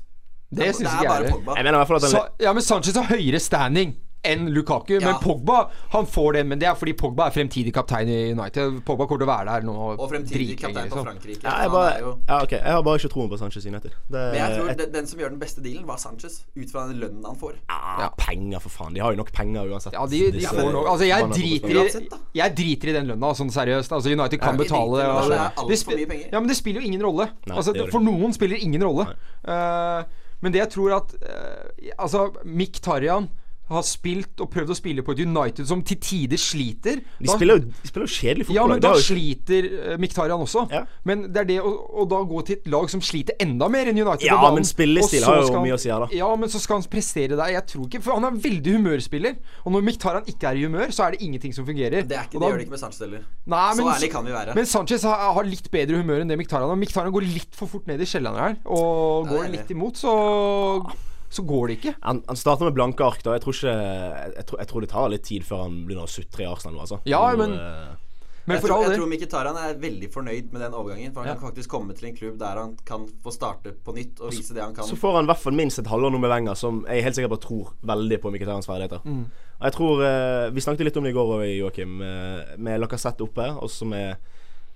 [0.54, 2.28] Det syns det ikke er jeg heller.
[2.38, 4.94] Ja, men Sanchez har høyere standing enn Lukaku.
[4.96, 5.00] Ja.
[5.04, 8.80] Men Pogba han får det, Men det er fordi Pogba er fremtidig kaptein i United.
[8.86, 11.08] Pogba kommer til å være der nå Og dritlenge, kaptein på liksom.
[11.08, 11.42] Frankrike.
[11.44, 12.54] ja, jeg, bare, jo ja, ok.
[12.56, 13.92] jeg har bare ikke troen på Sanchez United.
[14.08, 14.84] Det, Men jeg tror et...
[14.94, 16.40] den, som gjør den beste dealen, var Sanchez.
[16.56, 17.58] Ut fra den lønnen han får.
[17.68, 18.96] ja, Penger, for faen.
[18.96, 19.96] De har jo nok penger uansett.
[19.96, 23.52] Ja, de, de får nok Altså, jeg driter, i, jeg driter i den lønna, sånn
[23.54, 23.92] seriøst.
[23.92, 26.28] Altså, United kan Ja, betale driter Altså, det er det mye penger.
[26.32, 27.30] Ja, men det spiller jo ingen rolle.
[27.46, 29.08] Nei, altså, det for noen spiller ingen rolle.
[29.44, 30.04] Uh,
[30.44, 33.28] men det jeg tror at uh, Altså, Mick Tarjan
[33.74, 37.58] har spilt og prøvd å spille på et United som til tider sliter De spiller
[37.58, 40.66] jo, de spiller jo kjedelig Ja, men da sliter uh, Miktarian også.
[40.72, 40.84] Ja.
[41.08, 43.90] Men det er det å, å da gå til et lag som sliter enda mer
[43.90, 46.10] enn United Ja, banen, men spillestil har jo han- mye å si her, da.
[46.14, 47.52] Ja, men så skal han prestere der.
[47.54, 49.38] Jeg tror ikke For han er veldig humørspiller.
[49.64, 52.04] Og når Miktarian ikke er i humør, så er det ingenting som fungerer.
[52.04, 53.24] Det, er ikke, Og det gjør det ikke med Sanchez heller.
[53.54, 54.54] Nei, Så ærlig kan vi være.
[54.58, 56.80] Men Sanchez har, har litt bedre humør enn det Miktarian har.
[56.80, 60.12] Miktarian går litt for fort ned i kjelleren her, og går litt imot, så
[61.34, 61.94] så går det ikke.
[62.06, 63.20] Han, han starter med blanke ark.
[63.26, 66.06] da Jeg tror ikke jeg, tror, jeg tror det tar litt tid før han begynner
[66.06, 67.00] å sutre i Arsenal nå, altså.
[67.10, 68.00] Ja, Nå, men- eh,
[68.46, 71.12] Men jeg, tror, jeg tror Mkhitaryan er veldig fornøyd med den overgangen.
[71.14, 71.34] For han Ja.
[71.40, 74.52] kan faktisk komme til en klubb der han kan få starte på nytt og vise
[74.52, 74.84] det han kan.
[74.84, 77.16] Så får han i hvert fall minst et halvår nå med Wenger, som jeg helt
[77.16, 79.00] sikkert bare tror veldig på Mkhitarjans ferdigheter.
[79.06, 79.24] Mm.
[79.60, 82.80] Og jeg tror eh, Vi snakket litt om det i går, òg, Joakim, med, med
[82.84, 84.16] Lacassette oppe, og så med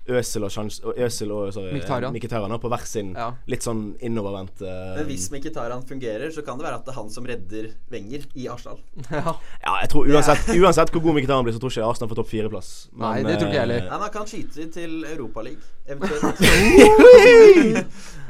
[0.09, 2.13] Øzil og, Sjans- og, Øsel og sorry, Mkhitaryan.
[2.15, 3.29] Mkhitaryan på hver sin Ja.
[3.47, 6.99] litt sånn innovervendt uh, Men hvis Mkhitaryan fungerer, så kan det være at det er
[6.99, 8.79] han som redder Wenger i Arsenal.
[9.11, 9.35] ja.
[9.65, 12.21] Ja, jeg tror uansett, uansett hvor god Mkhitaryan blir, så tror ikke jeg Arsenal får
[12.23, 12.71] topp fire-plass.
[12.99, 13.83] Nei, det tror ikke jeg heller.
[13.85, 16.37] Nei, Nei, Man kan skyte til Europaligaen, eventuelt.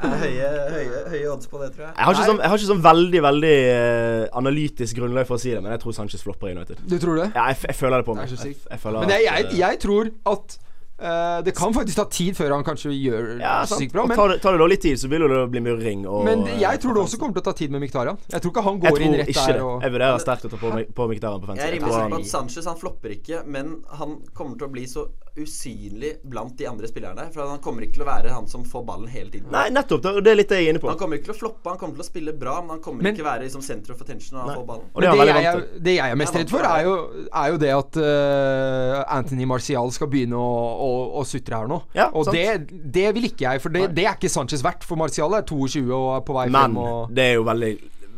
[0.00, 1.92] Høye, høye, høye odds på det, tror jeg.
[1.92, 5.42] Jeg har, ikke sånn, jeg har ikke sånn veldig veldig eh, analytisk grunnlag for å
[5.42, 6.80] si det, men jeg tror Sanchez flopper i United.
[6.88, 7.28] Du tror det?
[7.36, 8.32] Ja, jeg, jeg føler det på Det er meg.
[8.32, 8.66] så Jeg, sykt.
[8.72, 10.56] jeg føler Men jeg, at, jeg, eh, jeg tror at
[11.00, 14.06] eh, det kan faktisk ta tid før han kanskje gjør ja, sykt bra.
[14.10, 16.04] Men, tar, det, tar det da litt tid, så vil det bli murring.
[16.10, 18.20] Og, men jeg tror det også kommer til å ta tid med Miktarian.
[18.30, 20.74] Jeg tror ikke han går inn rett der og Jeg vurderer sterkt å ta på,
[21.00, 24.20] på Miktarian på Jeg er rimelig sikker på at Sanchez han flopper ikke, men han
[24.36, 27.26] kommer til å bli så usynlig blant de andre spillerne.
[27.34, 29.50] For han kommer ikke til å være han som får ballen hele tiden.
[29.52, 30.02] Nei, nettopp.
[30.04, 30.90] Det, det er litt det jeg er inne på.
[30.90, 33.06] Han kommer ikke til å floppe, han kommer til å spille bra, men han kommer
[33.06, 34.88] Men- ikke være liksom center for tension når han får ballen.
[34.94, 36.96] Og det er Men det jeg, det jeg er mest redd for, er jo,
[37.42, 40.50] er jo det at uh, Anthony Martial skal begynne å,
[40.88, 40.90] å,
[41.20, 41.80] å sutre her nå.
[41.96, 44.86] Ja, og det, det vil ikke jeg, for det, det er ikke Sanchez verdt.
[44.86, 46.78] For Martial er 22 og er på vei Men frem.
[46.80, 47.72] Men det er jo veldig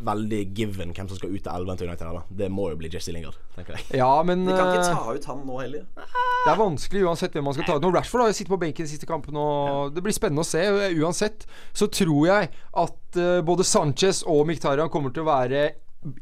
[0.05, 2.19] veldig given hvem som skal ut til elven til United.
[2.39, 3.85] Det må jo bli Jesse Lingard, tenker jeg.
[4.01, 5.85] ja, men De kan ikke eh, ta ut han nå heller.
[5.97, 7.85] det er vanskelig uansett hvem man skal ta ut.
[7.85, 10.63] Nå Rashford har jo sittet på benken siste kampen, og det blir spennende å se.
[10.99, 12.51] Uansett så tror jeg
[12.85, 15.67] at eh, både Sanchez og Miktarian kommer til å være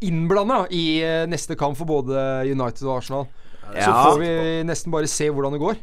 [0.05, 3.29] innblanda i eh, neste kamp for både United og Arsenal.
[3.71, 4.29] Så får vi
[4.67, 5.77] nesten bare se hvordan det går.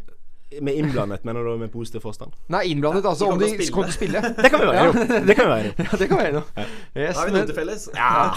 [0.65, 2.33] Med innblandet, mener du med positiv forstand?
[2.49, 4.23] Nei, innblandet, altså om de kommer til å spille.
[4.43, 5.27] Det kan vi være enige om.
[5.27, 5.85] Det kan vi være enige.
[5.89, 6.65] Ja, det kan vi være noe.
[6.97, 7.85] Yes, Da har vi noe til felles.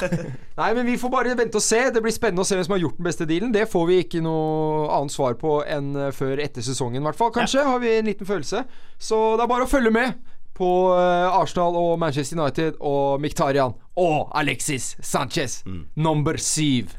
[0.61, 1.79] nei, men vi får bare vente og se.
[1.95, 3.53] Det blir spennende å se hvem som har gjort den beste dealen.
[3.55, 7.19] Det får vi ikke noe annet svar på enn eh, før etter sesongen, i hvert
[7.21, 7.31] fall.
[7.39, 8.65] Kanskje har vi en liten følelse.
[8.99, 10.19] Så det er bare å følge med
[10.59, 15.61] på eh, Arsenal og Manchester United og Miktarian og Alexis Sanchez,
[15.95, 16.91] number syv.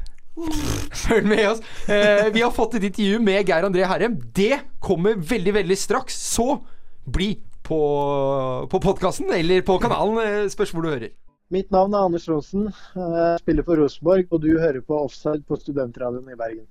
[1.03, 1.59] Følg med oss.
[1.87, 4.15] Eh, vi har fått et intervju med Geir André Herrem.
[4.33, 6.17] Det kommer veldig, veldig straks.
[6.33, 6.47] Så
[7.05, 7.79] bli på,
[8.71, 10.17] på podkasten eller på kanalen.
[10.23, 11.13] eh, Spørs hvor du hører.
[11.53, 12.69] Mitt navn er Anders Rosen.
[12.95, 16.65] Jeg spiller for Rosenborg, og du hører på Offside på Studentradioen i Bergen.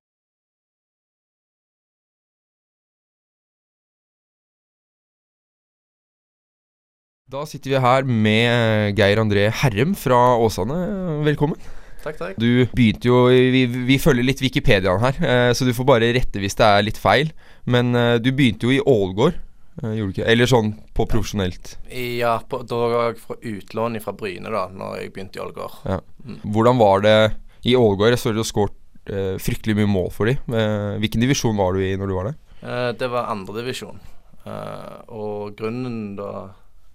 [7.33, 10.79] Da sitter vi her med Geir André Herrem fra Åsane.
[11.25, 11.61] Velkommen.
[12.03, 12.37] Takk, takk.
[12.41, 16.43] Du begynte jo Vi, vi følger litt Wikipediaen her, eh, så du får bare rette
[16.43, 17.33] hvis det er litt feil.
[17.65, 19.39] Men eh, du begynte jo i Ålgård,
[19.83, 20.23] eh?
[20.27, 21.77] Eller sånn på profesjonelt.
[21.95, 25.79] Ja, på, da var jeg fra utlån fra Bryne da Når jeg begynte i Ålgård.
[25.89, 26.01] Ja.
[26.43, 27.19] Hvordan var det
[27.65, 28.13] i Ålgård?
[28.13, 30.43] Jeg så du skåret eh, fryktelig mye mål for dem.
[30.53, 32.41] Eh, hvilken divisjon var du i når du var der?
[32.63, 34.03] Eh, det var andredivisjon.
[34.43, 36.33] Eh, og grunnen da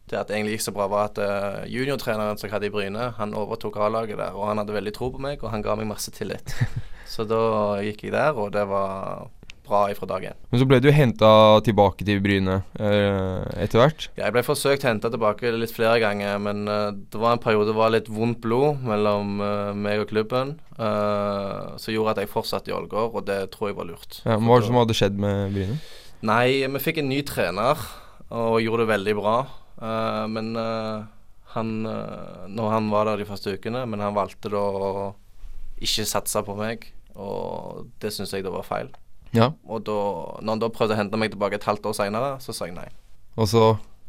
[0.07, 2.73] til at det egentlig gikk så bra, var at uh, juniortreneren som jeg hadde i
[2.73, 4.35] Bryne, han overtok A-laget der.
[4.37, 6.55] Og han hadde veldig tro på meg, og han ga meg masse tillit.
[7.13, 7.41] så da
[7.83, 9.27] gikk jeg der, og det var
[9.67, 10.37] bra ifra dag én.
[10.47, 11.29] Men så ble du henta
[11.67, 14.07] tilbake til Bryne uh, etter hvert.
[14.15, 17.73] Ja, jeg ble forsøkt henta tilbake litt flere ganger, men uh, det var en periode
[17.73, 19.43] det var litt vondt blod mellom
[19.75, 23.87] meg og klubben, som gjorde at jeg fortsatte i Ålgård, og det tror jeg var
[23.89, 24.19] lurt.
[24.23, 25.79] Ja, men hva var det som hadde skjedd med Bryne?
[26.27, 27.81] Nei, vi fikk en ny trener,
[28.29, 29.37] og gjorde det veldig bra.
[29.81, 31.05] Eh, men eh,
[31.53, 35.11] han uh, Når han var der de første ukene, men han valgte da å
[35.81, 38.89] ikke satse på meg, og det syns jeg da var feil.
[39.35, 39.51] Ja.
[39.69, 39.97] Og da
[40.41, 42.77] når han da prøvde å hente meg tilbake et halvt år seinere, så sa jeg
[42.77, 42.89] nei.
[43.37, 43.67] Og så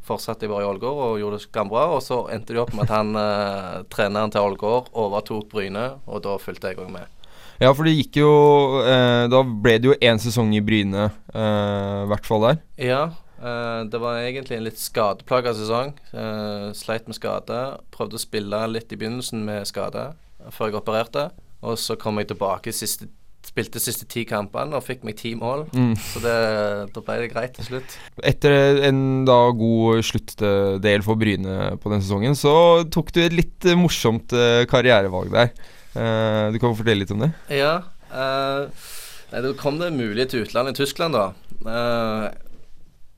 [0.08, 1.82] Fortsatte jeg bare i Ålgård og gjorde det skambra.
[1.84, 5.82] bra, og så endte det opp med at han eh, treneren til Ålgård overtok Bryne,
[6.08, 7.04] og da fulgte jeg òg med.
[7.60, 8.30] Ja, for det gikk jo
[8.86, 12.62] eh, Da ble det jo én sesong i Bryne, eh, hvert fall der.
[12.80, 13.02] Ja,
[13.40, 15.94] eh, det var egentlig en litt skadeplaga sesong.
[16.12, 17.60] Uh, sleit med skade.
[17.94, 20.10] Prøvde å spille litt i begynnelsen med skade
[20.54, 21.28] før jeg opererte.
[21.66, 23.10] Og så kom jeg tilbake siste
[23.48, 25.62] Spilte siste ti kampene og fikk meg ti mål.
[25.72, 25.94] Mm.
[25.96, 26.34] Så det,
[26.92, 27.94] da ble det greit til slutt.
[28.26, 33.68] Etter en da god sluttdel for Bryne på den sesongen, så tok du et litt
[33.78, 35.54] morsomt eh, karrierevalg der.
[35.94, 37.30] Uh, du kan fortelle litt om det?
[37.56, 37.78] Ja.
[38.12, 38.68] Uh,
[39.32, 41.30] nei, da kom det mulig til utlandet i Tyskland, da.
[41.58, 42.28] Eh,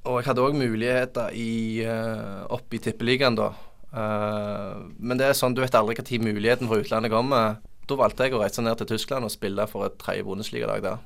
[0.08, 3.50] og jeg hadde òg muligheter i, uh, oppe i tippeligaen, da.
[3.90, 7.58] Uh, men det er sånn, du vet aldri når muligheten for utlandet kommer.
[7.90, 11.02] Da valgte jeg å reise ned til Tyskland og spille for et tredje Bundesligalag der.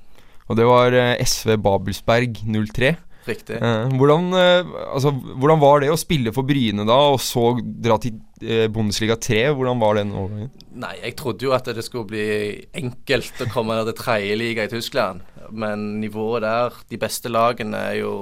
[0.53, 2.93] Og det var eh, SV Babelsberg 03.
[3.25, 3.57] Riktig.
[3.57, 7.97] Eh, hvordan, eh, altså, hvordan var det å spille for Bryne da, og så dra
[8.01, 9.47] til eh, Bundesliga 3?
[9.57, 10.51] Hvordan var den overgangen?
[10.85, 12.27] Nei, jeg trodde jo at det skulle bli
[12.77, 15.25] enkelt å komme til tredjeliga i Tyskland.
[15.55, 18.15] Men nivået der, de beste lagene, er jo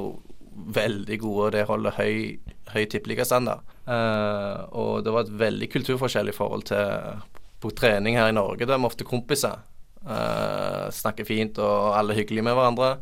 [0.53, 2.39] veldig gode, og det holder høy,
[2.75, 3.65] høy tippeligastandard.
[3.87, 7.23] Uh, og det var et veldig kulturforskjell i forhold til
[7.63, 8.67] på trening her i Norge.
[8.67, 9.63] Da er vi ofte kompiser.
[10.03, 12.95] Uh, snakker fint, og alle er hyggelige med hverandre.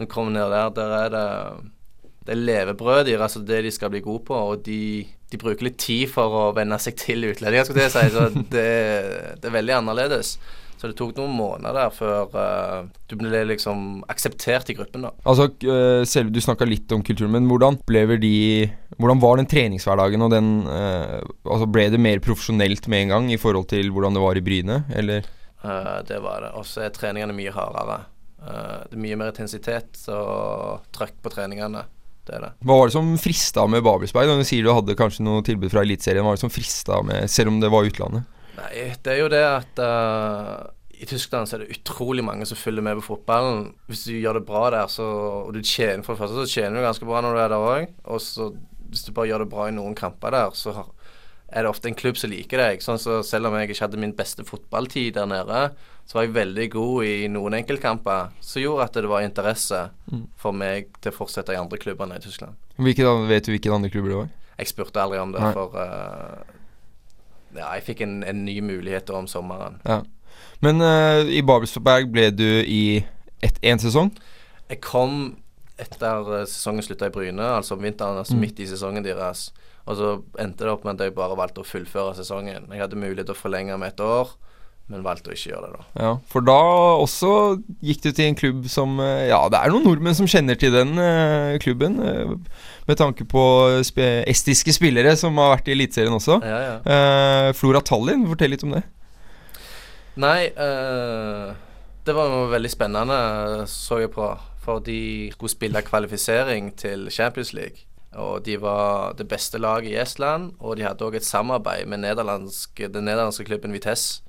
[0.00, 1.26] Vi kommer ned der, der er det
[2.26, 5.68] det er levebrød deres, altså det de skal bli gode på, og de, de bruker
[5.68, 8.02] litt tid for å venne seg til utlendinger, skulle jeg si.
[8.10, 8.64] Så det,
[9.38, 10.32] det er veldig annerledes.
[10.76, 15.12] Så det tok noen måneder der før uh, du ble liksom akseptert i gruppen, da.
[15.24, 18.68] Altså, uh, selv, Du snakka litt om kulturen, men hvordan opplever de
[19.00, 23.32] Hvordan var den treningshverdagen, og den uh, Altså, ble det mer profesjonelt med en gang
[23.32, 25.32] i forhold til hvordan det var i Bryne, eller?
[26.06, 26.52] Det var det.
[26.54, 27.96] Og så er treningene mye hardere.
[28.36, 31.80] Det er mye mer intensitet og trøkk på treningene.
[32.26, 32.52] Det det.
[32.66, 34.30] Hva var det som frista med Babelsberg?
[34.30, 37.26] Du sier du hadde kanskje noe tilbud fra Eliteserien, hva var det som frista med,
[37.32, 38.28] selv om det var utlandet?
[38.56, 42.56] Nei, det er jo det at uh, i Tyskland så er det utrolig mange som
[42.56, 43.74] følger med på fotballen.
[43.90, 45.04] Hvis du gjør det bra der, så,
[45.46, 47.66] og du tjener for det første, så tjener du ganske bra når du er der
[47.72, 47.90] òg.
[48.14, 48.50] Og så
[48.88, 50.92] hvis du bare gjør det bra i noen kamper der, så har-
[51.52, 52.80] er det ofte en klubb som liker deg.
[52.82, 55.70] Sånn så Selv om jeg ikke hadde min beste fotballtid der nede,
[56.06, 60.26] så var jeg veldig god i noen enkeltkamper som gjorde at det var interesse Mm.
[60.36, 62.54] for meg til å fortsette i andre klubber i Tyskland.
[62.78, 64.28] Hvilke, vet du hvilke andre klubber det var?
[64.58, 65.52] Jeg spurte aldri om det, Nei.
[65.52, 66.55] for eh,
[67.58, 69.80] ja, jeg fikk en, en ny mulighet om sommeren.
[69.86, 70.02] Ja.
[70.64, 73.04] Men uh, i Babelsberg ble du i
[73.44, 74.10] Et én sesong?
[74.70, 75.36] Jeg kom
[75.78, 78.40] etter eh, sesongen slutta i Bryne, altså om vinteren, altså Mm.
[78.40, 79.50] midt i sesongen deres.
[79.86, 80.08] Og så
[80.40, 82.64] endte det opp med at jeg bare valgte å fullføre sesongen.
[82.72, 84.32] Jeg hadde mulighet til å forlenge med et år,
[84.88, 85.84] men valgte å ikke gjøre det da.
[86.04, 86.56] Ja, for da
[87.02, 87.30] også
[87.82, 90.70] gikk du til en klubb som eh, Ja, det er noen nordmenn som kjenner til
[90.76, 91.98] den eh, klubben.
[91.98, 92.36] eh,
[92.86, 93.42] med tanke på
[93.82, 93.98] sp
[94.30, 96.38] estiske spillere som har vært i Eliteserien også.
[96.46, 96.76] Ja, ja.
[96.86, 98.84] Eh, Flora Tallinn, fortell litt om det.
[100.22, 101.48] Nei, eh,
[102.06, 103.18] det var noe veldig spennende,
[103.68, 104.28] så jeg på.
[104.66, 107.84] For de skulle spille kvalifisering til Champions League.
[108.16, 112.00] Og de var det beste laget i Estland, og de hadde òg et samarbeid med
[112.02, 114.22] nederlandsk, den nederlandske klubben Vitesse,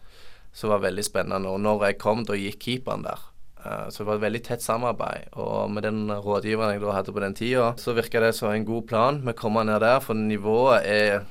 [0.58, 1.54] som var veldig spennende.
[1.54, 3.24] Og når jeg kom, da gikk keeperen der.
[3.62, 5.30] Eh, Så det var et veldig tett samarbeid.
[5.38, 8.66] Og med den rådgiveren jeg da hadde på den tida, så virka det som en
[8.66, 9.22] god plan.
[9.26, 11.26] Vi kommer ned der, for nivået er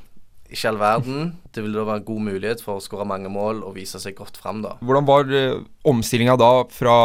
[0.46, 1.30] ikke all verden.
[1.50, 4.14] Det vil da være en god mulighet for å skåre mange mål og vise seg
[4.14, 4.76] godt fram, da.
[4.78, 6.98] Hvordan var uh, omstillinga da fra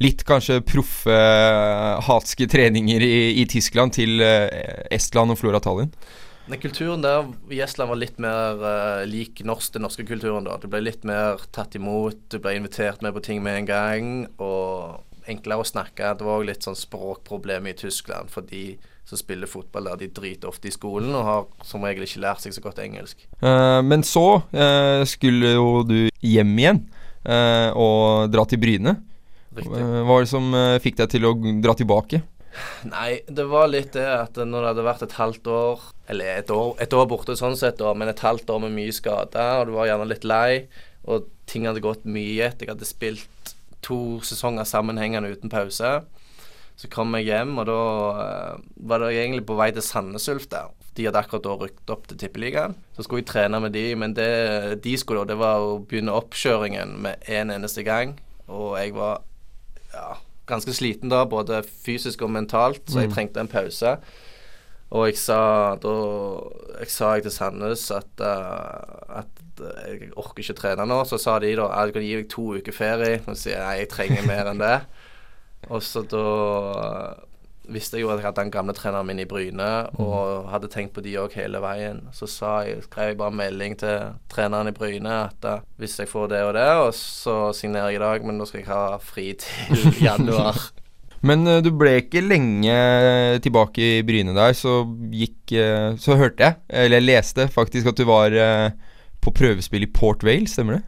[0.00, 5.92] litt kanskje proffe, eh, hatske treninger i, i Tyskland til eh, Estland og Flora Tallinn?
[6.46, 10.46] Den kulturen der i Estland var litt mer uh, lik norsk, den norske kulturen.
[10.46, 10.54] da.
[10.62, 14.12] Du ble litt mer tatt imot, du ble invitert med på ting med en gang.
[14.38, 16.12] Og enklere å snakke.
[16.14, 18.30] Det var òg litt sånn språkproblem i Tyskland.
[18.30, 22.06] For de som spiller fotball der, de driter ofte i skolen og har som regel
[22.06, 23.26] ikke lært seg så godt engelsk.
[23.42, 26.86] Uh, men så uh, skulle jo du hjem igjen
[27.26, 28.92] og dra til Bryne.
[29.50, 30.44] Hva var det som
[30.78, 32.20] fikk deg til å dra tilbake?
[32.88, 36.50] Nei, det var litt det at når det hadde vært et halvt år Eller et
[36.54, 39.68] år, et år borte sånn sett, da, men et halvt år med mye skader, og
[39.68, 40.66] du var gjerne litt lei,
[41.06, 42.62] og ting hadde gått mye i ett.
[42.62, 43.54] Jeg hadde spilt
[43.86, 45.98] to sesonger sammenhengende uten pause.
[46.76, 47.80] Så kom jeg hjem, og da
[48.20, 50.70] uh, var det egentlig på vei til Sandnes Ulf der.
[50.96, 52.76] De hadde akkurat da rykket opp til Tippeligaen.
[52.96, 56.14] Så skulle jeg trene med de, men det de skulle da, det var å begynne
[56.16, 58.16] oppkjøringen med en eneste gang.
[58.46, 59.24] Og jeg var
[59.92, 63.14] ja, ganske sliten da, både fysisk og mentalt, så jeg Mm.
[63.14, 63.96] trengte en pause.
[64.90, 65.94] Og jeg sa da
[66.78, 69.26] Jeg sa jeg til Sandnes at, uh, at
[69.88, 71.00] jeg orker ikke trene nå.
[71.08, 73.20] Så sa de da jeg kan gi deg to uker ferie.
[73.26, 74.80] Og så sier jeg nei, jeg trenger mer enn det.
[75.72, 77.16] Og så da
[77.72, 79.68] visste jeg jo at jeg hadde den gamle treneren min i Bryne,
[80.00, 82.02] og hadde tenkt på de òg hele veien.
[82.16, 86.10] Så sa jeg, skrev jeg bare melding til treneren i Bryne at eh, hvis jeg
[86.10, 88.98] får det og det, og så signerer jeg i dag, men nå skal jeg ha
[89.02, 90.58] fri til januar.
[91.26, 92.76] Men eh, du ble ikke lenge
[93.44, 97.98] tilbake i Bryne der, så gikk eh, Så hørte jeg, eller jeg leste faktisk, at
[97.98, 98.36] du var
[99.22, 100.84] på prøvespill i Port Vale, stemmer det?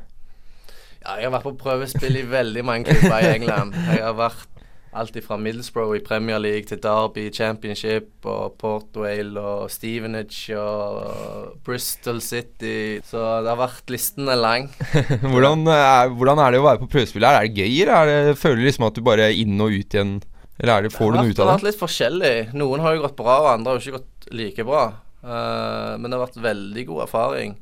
[1.03, 3.75] Ja, jeg har vært på prøvespill i veldig mange klubber i England.
[3.89, 4.58] Jeg har vært
[4.97, 11.59] alt fra Middlesbrough i Premier League til Derby Championship og Port Wale og Stevenage og
[11.65, 13.01] Bristol City.
[13.05, 14.71] Så det har vært Listen er lang.
[15.33, 17.43] hvordan, er, hvordan er det å være på prøvespill her?
[17.43, 19.75] Er det gøy, eller er det, føler du liksom at du bare er inn og
[19.75, 20.19] ut igjen?
[20.59, 22.35] Eller er det, får du noe ut av Det Det har vært litt forskjellig.
[22.59, 24.85] Noen har jo gått bra, og andre har jo ikke gått like bra.
[25.23, 27.59] Uh, men det har vært veldig god erfaring.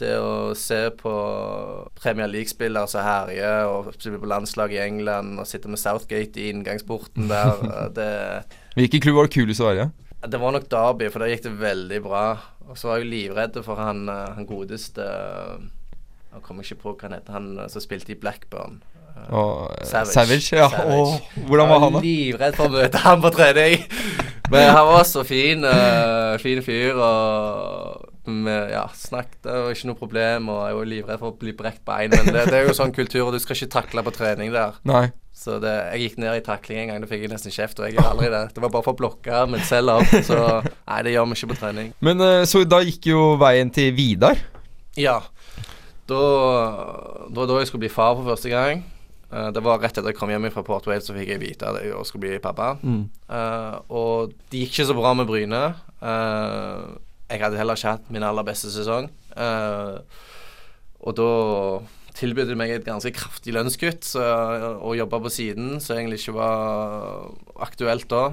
[0.00, 1.12] Det å se på
[2.00, 6.48] Premier League-spillere som herjer, og spille på landslaget i England, og sitte med Southgate i
[6.50, 7.66] inngangsporten der,
[7.98, 8.12] det
[8.78, 10.02] Hvilken klubb var det kulest å være i?
[10.30, 12.24] det var nok Derby, for der gikk det veldig bra.
[12.68, 15.64] Og så var jeg livredd for han, eh, han godeste eh,
[16.32, 18.80] Jeg kommer ikke på hva han heter, han eh, som spilte i Blackburn.
[19.28, 20.14] Oh, Savage.
[20.14, 20.68] Savage, ja.
[20.70, 21.00] Savage.
[21.02, 22.04] Oh, hvordan var han, da?
[22.06, 23.84] Livredd for å møte han på trening.
[24.52, 25.64] Men han var så fin.
[25.64, 26.96] Uh, fin fyr.
[26.96, 30.52] Og vi ja, snakket, var ikke noe problem.
[30.52, 32.12] Og jeg var livredd for å bli brekt bein.
[32.14, 34.78] Men det, det er jo sånn kultur, og du skal ikke takle på trening der.
[34.88, 35.08] Nei.
[35.42, 37.80] Så det, jeg gikk ned i takling en gang, da fikk jeg nesten kjeft.
[37.80, 38.44] Og jeg gjør aldri det.
[38.54, 40.16] Det var bare for å blokke, men selv opp.
[40.28, 41.92] Så nei, det gjør vi ikke på trening.
[42.04, 44.40] Men eh, så da gikk jo veien til Vidar.
[45.00, 45.18] Ja.
[46.10, 46.24] Da,
[47.32, 48.84] det da jeg skulle bli far for første gang.
[49.32, 51.68] Eh, det var rett etter jeg kom hjem fra Port Wales, så fikk jeg vite
[51.68, 52.74] at jeg skulle bli pappa.
[52.84, 53.06] Mm.
[53.32, 55.62] Uh, og det gikk ikke så bra med Bryne.
[56.02, 56.84] Eh,
[57.32, 59.08] jeg hadde heller ikke hatt min aller beste sesong.
[59.32, 60.04] Uh,
[61.02, 61.28] og da
[62.18, 64.22] tilbød de meg et ganske kraftig lønnskutt så,
[64.76, 67.32] og jobba på siden, som egentlig ikke var
[67.64, 68.24] aktuelt da.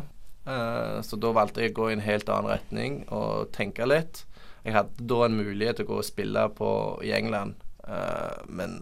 [0.50, 4.26] Uh, så da valgte jeg å gå i en helt annen retning og tenke litt.
[4.66, 6.72] Jeg hadde da en mulighet til å gå og spille på,
[7.08, 8.82] i England, uh, men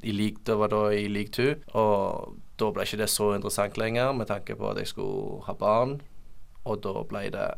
[0.00, 1.58] i league, det var da i league two.
[1.76, 5.54] og da ble ikke det så interessant lenger med tanke på at jeg skulle ha
[5.56, 5.98] barn,
[6.68, 7.48] og da ble det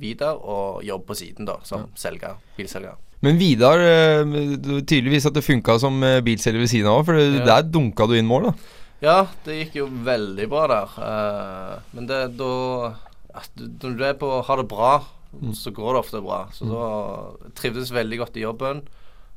[0.00, 2.96] videre og jobb på siden, da, som selger, bilselger.
[3.24, 4.24] Men Vidar, eh,
[4.84, 7.44] tydeligvis at det funka som eh, bilselger ved siden av, for Ja.
[7.44, 8.52] der dunka du inn mål, da.
[9.02, 10.94] Ja, det gikk jo veldig bra der.
[11.00, 12.94] eh, men det da
[13.82, 15.04] Når du er på, har det bra,
[15.52, 16.46] så går det ofte bra.
[16.52, 18.80] Så da trivdes veldig godt i jobben.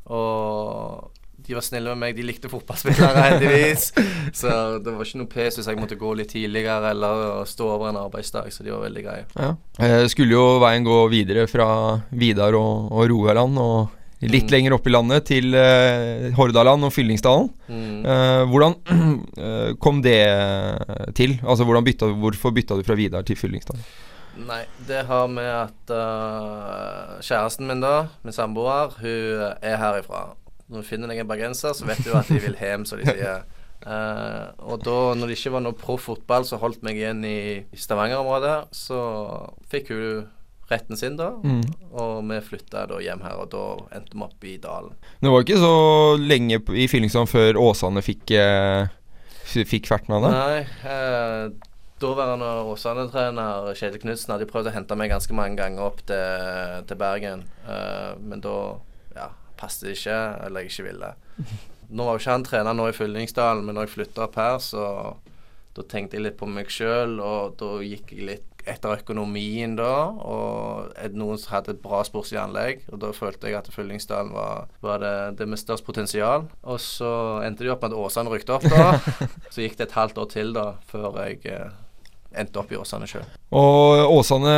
[0.08, 1.10] Og
[1.48, 2.16] de var snille med meg.
[2.18, 3.90] De likte fotballspillere, heldigvis.
[4.42, 7.92] så det var ikke noe pes hvis jeg måtte gå litt tidligere eller stå over
[7.92, 8.52] en arbeidsdag.
[8.54, 9.28] Så de var veldig greie.
[9.36, 9.54] Ja.
[9.80, 11.70] Eh, skulle jo veien gå videre fra
[12.12, 14.52] Vidar og, og Rogaland og litt Mm.
[14.52, 17.48] lenger opp i landet til eh, Hordaland og Fyllingsdalen.
[17.72, 18.04] Mm.
[18.04, 18.76] Eh, hvordan
[19.48, 20.20] eh, kom det
[21.16, 21.40] til?
[21.44, 23.84] Altså bytta, Hvorfor bytta du fra Vidar til Fyllingsdalen?
[24.40, 30.30] Nei, det har med at uh, kjæresten min, da, min samboer, hun er herifra.
[30.70, 33.08] Når du finner deg en bergenser, så vet du at de vil hjem, som de
[33.10, 33.46] sier.
[33.80, 37.40] Uh, og da, når det ikke var noe proff fotball som holdt meg igjen i,
[37.64, 39.00] i Stavanger-området, så
[39.72, 40.28] fikk hun
[40.70, 41.32] retten sin, da.
[41.44, 41.64] Mm.
[41.98, 43.64] Og vi flytta da hjem her, og da
[43.98, 44.94] endte vi opp i dalen.
[45.22, 45.74] Det var ikke så
[46.22, 48.86] lenge i Fyllingsand før Åsane fikk eh,
[49.50, 50.30] Fikk ferten av det?
[50.36, 50.60] Nei,
[50.94, 56.86] eh, daværende Åsane-trener Kjetil Knutsen hadde prøvd å hente meg ganske mange ganger opp til,
[56.86, 58.60] til Bergen, eh, men da
[59.60, 61.14] passet ikke, eller jeg ikke ville.
[61.90, 64.60] Nå var jo ikke han trener nå i Fyllingsdalen, men når jeg flytta opp her,
[64.64, 64.86] så
[65.78, 69.94] da tenkte jeg litt på meg sjøl, og da gikk jeg litt etter økonomien da,
[70.12, 72.84] og noen som hadde et bra sportsanlegg.
[72.92, 76.50] og da følte jeg at Fyllingsdalen var, var det, det med størst potensial.
[76.64, 77.12] Og så
[77.46, 79.00] endte det opp med at Åsane rykte opp, da.
[79.54, 81.70] så gikk det et halvt år til da, før jeg eh,
[82.44, 83.39] endte opp i Åsane sjøl.
[83.50, 84.52] Og Åsane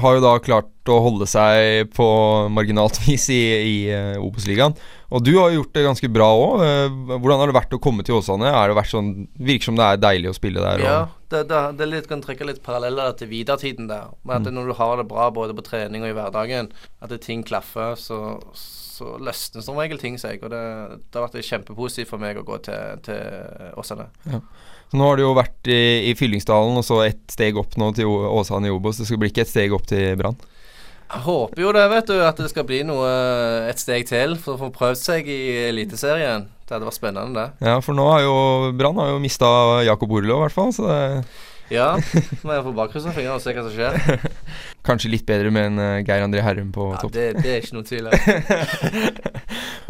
[0.00, 2.06] har jo da klart å holde seg på
[2.48, 4.72] marginalt vis i, i eh, Obos-ligaen.
[5.10, 6.62] Og du har gjort det ganske bra òg.
[7.10, 8.48] hvordan har det vært å komme til Åsane?
[8.48, 10.84] Er det vært sånn, Virker som det er deilig å spille der.
[10.86, 10.98] Ja,
[11.34, 14.14] det, det, det litt, kan trekke litt paralleller til Vidar-tiden der.
[14.24, 14.54] Men at Mm.
[14.56, 16.70] når du har det bra både på trening og i hverdagen,
[17.02, 20.40] at det ting klaffer, så, så løsner som regel ting seg.
[20.46, 20.64] Og det,
[21.10, 24.08] det har vært kjempepositivt for meg å gå til, til Åsane.
[24.30, 24.40] ja.
[24.90, 28.10] Nå har du jo vært i, i Fyllingsdalen, og så ett steg opp nå til
[28.10, 28.98] Åsane i Obos.
[28.98, 30.38] Det skal bli ikke et steg opp til Brann.
[31.10, 33.06] Jeg håper jo det, vet du, at det skal bli noe
[33.66, 36.46] et steg til for å få prøvd seg i Eliteserien.
[36.62, 37.66] Det hadde vært spennende, det.
[37.66, 38.34] Ja, for nå har jo
[38.78, 39.48] Brann har mista
[39.86, 40.70] Jakob Orlov, i hvert fall.
[40.74, 41.00] Så det
[41.70, 41.92] Ja,
[42.42, 44.24] må jeg få bare krysse fingrene og se hva som skjer.
[44.88, 47.14] kanskje litt bedre med en eh, Geir André Herrum på Ja, topp.
[47.14, 48.10] det, det er ikke noe tvil.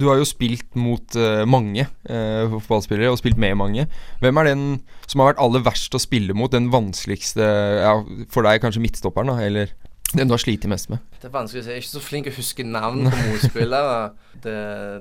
[0.01, 3.85] Du har jo spilt mot uh, mange uh, fotballspillere, og spilt med mange.
[4.23, 4.63] Hvem er den
[5.05, 6.49] som har vært aller verst å spille mot?
[6.53, 7.93] Den vanskeligste ja,
[8.33, 9.45] For deg kanskje midtstopperen, da?
[9.45, 9.75] Eller
[10.17, 11.03] den du har slitt mest med?
[11.21, 11.71] Det er vanskelig å si.
[11.71, 14.03] Jeg er ikke så flink til å huske navn på motspillere.
[14.41, 14.53] Det,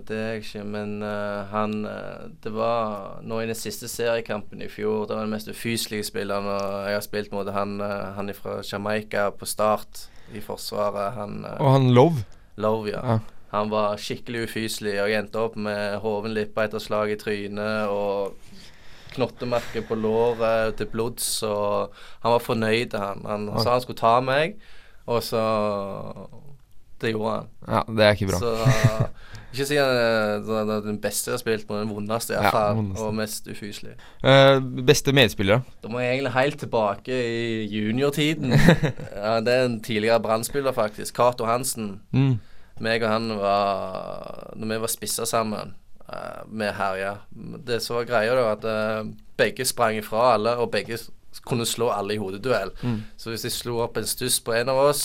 [0.10, 0.62] det er jeg ikke.
[0.68, 5.24] Men uh, han eh, Det var nå i den siste seriekampen i fjor Det var
[5.24, 7.48] den mest ufyselige spilleren jeg har spilt mot.
[7.56, 11.16] Han, uh, han fra Jamaica på start i Forsvaret.
[11.16, 12.26] Han uh, Og han Love.
[12.60, 13.06] Love, ja.
[13.14, 13.20] Ja.
[13.54, 17.90] Han var skikkelig ufyselig, og jeg endte opp med hoven lippa etter slag i trynet
[17.90, 18.36] og
[19.16, 23.24] knottemerke på låret til blods, og han var fornøyd, han.
[23.26, 24.60] Han sa han skulle ta meg,
[25.10, 25.42] og så
[27.02, 27.46] Det gjorde han.
[27.68, 28.40] Ja, det er ikke bra.
[28.40, 28.50] Så
[29.54, 32.76] ikke si han er den- beste jeg har spilt, men den vondeste iallfall.
[32.76, 33.06] vondeste.
[33.06, 33.94] og mest ufyselig.
[34.24, 35.62] Uh, beste medspillere?
[35.84, 38.52] Da må jeg egentlig helt tilbake i juniortiden.
[39.24, 41.16] ja, det er en tidligere brannspiller, faktisk.
[41.16, 42.02] Cato Hansen.
[42.12, 42.36] Mm.
[42.80, 45.74] Meg og han var Når vi var spissa sammen,
[46.08, 47.16] uh, vi herja
[47.68, 50.98] Det som var greia, da, at eh, begge sprang ifra alle, og begge
[51.46, 52.72] kunne slå alle i hodeduell.
[52.82, 53.02] Mm.
[53.18, 55.04] Så hvis jeg slo opp en stuss på en av oss,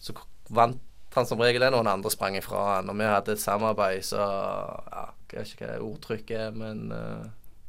[0.00, 0.14] så
[0.48, 0.80] vant
[1.14, 2.90] han som regel den, og den andre sprang ifra han.
[2.90, 7.28] Og vi hadde et samarbeid, så ja, Jeg vet ikke hva ordtrykket er, men uh,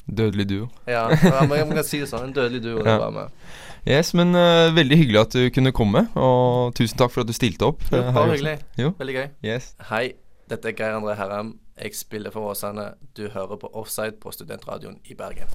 [0.10, 0.70] Dødelig duo.
[0.88, 1.04] ja,
[1.50, 2.32] man kan si det sånn.
[2.32, 2.80] En dødelig duo.
[2.82, 2.96] Ja.
[2.96, 3.46] Det var med.
[3.86, 7.38] Yes, men uh, veldig hyggelig at du kunne komme, og tusen takk for at du
[7.38, 7.86] stilte opp.
[7.90, 8.58] Jo, eh, her bare hyggelig.
[8.82, 8.94] Jo.
[9.00, 9.28] Veldig gøy.
[9.46, 9.72] Yes.
[9.90, 10.06] Hei,
[10.50, 11.56] dette er Geir André Herrem.
[11.82, 12.92] Jeg spiller for Åsane.
[13.18, 15.54] Du hører på Offside på Studentradioen i Bergen.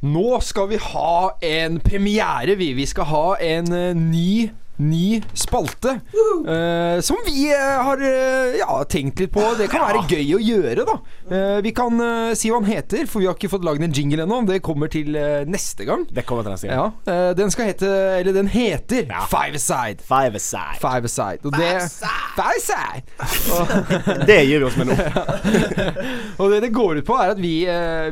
[0.00, 2.72] Nå skal vi ha en premiere, vi.
[2.72, 5.98] Vi skal ha en eh, ny Ny spalte
[6.40, 9.42] Uh, som vi eh, har eh, ja, tenkt litt på.
[9.58, 10.96] Det kan være gøy å gjøre, da.
[11.62, 12.00] Vi kan
[12.38, 14.40] si hva den heter, for vi har ikke fått lagd en jingle ennå.
[14.48, 15.14] Det kommer til
[15.50, 16.06] neste gang.
[16.10, 16.94] Det kommer til neste gang.
[17.04, 20.02] Ja, Den skal hete Eller den heter Five Aside.
[20.06, 20.80] Five aside.
[20.82, 21.44] Five Aside.
[21.44, 21.70] Og det
[22.36, 24.26] Five Aside!
[24.30, 24.96] Det gir vi oss med nå.
[26.40, 27.54] Og det det går ut på, er at vi,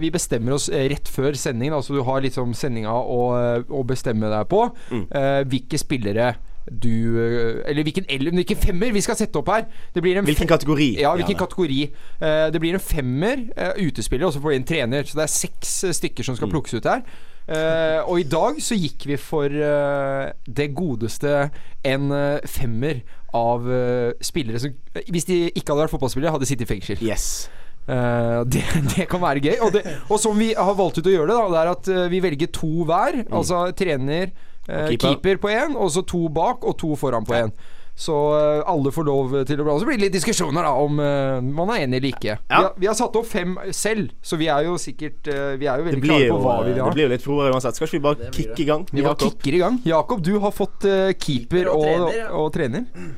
[0.02, 1.76] vi bestemmer oss rett før sendingen.
[1.78, 3.22] Altså du har liksom sendinga å,
[3.68, 4.68] å bestemme deg på.
[4.92, 5.04] Mm.
[5.10, 6.32] eh, hvilke spillere
[6.70, 9.66] du eh, Eller hvilken, hvilken femmer vi skal sette opp her.
[9.94, 10.90] Det blir en Hvilken kategori?
[11.00, 11.80] Ja, hvilken ja, kategori.
[12.20, 15.08] Eh, det blir en femmer uh, utespiller, og så får vi en trener.
[15.08, 16.40] Så det er seks eh, stykker som Mm.
[16.42, 17.02] skal plukkes ut her.
[17.48, 21.48] Uh, og i dag så gikk vi for uh, det godeste
[21.88, 23.00] en uh, femmer
[23.34, 24.72] av eh, spillere som
[25.08, 27.02] Hvis de ikke hadde vært fotballspillere, hadde sittet i fengsel.
[27.04, 27.48] Yes.
[27.88, 28.62] Eh, det,
[28.94, 29.56] det kan være gøy.
[29.66, 31.90] Og, det, og som vi har valgt ut å gjøre det, da, det er at
[31.92, 33.22] eh, vi velger to hver.
[33.28, 34.32] Altså trener,
[34.68, 35.08] eh, keeper.
[35.08, 35.42] keeper.
[35.42, 37.52] på én, og så to bak og to foran på én.
[37.98, 39.82] Så eh, alle får lov til å blande.
[39.82, 42.36] Så blir det litt diskusjoner da om uh, man er enig eller ikke.
[42.44, 45.66] Vi, har, vi har satt opp fem selv, så vi er jo sikkert uh, Vi
[45.66, 47.56] er jo veldig klare klare jo, på hva vi vil det blir jo litt froere
[47.56, 47.80] uansett.
[47.80, 48.86] Skal ikke vi bare kicke i gang?
[48.92, 49.80] Vi bare kicker i gang.
[49.88, 52.06] Jakob, du har fått uh, keeper, Keeper og og,
[52.44, 52.94] og, trener, ja.
[52.94, 53.12] trener.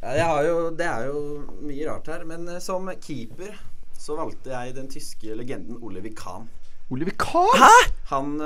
[0.00, 1.20] Ja, jeg har jo, det er jo
[1.68, 3.52] mye rart her, men som keeper
[4.00, 6.48] så valgte jeg den tyske legenden Oliver Kahn.
[6.88, 7.52] Oliver Kahn?
[7.60, 7.74] Hæ?
[8.16, 8.38] Han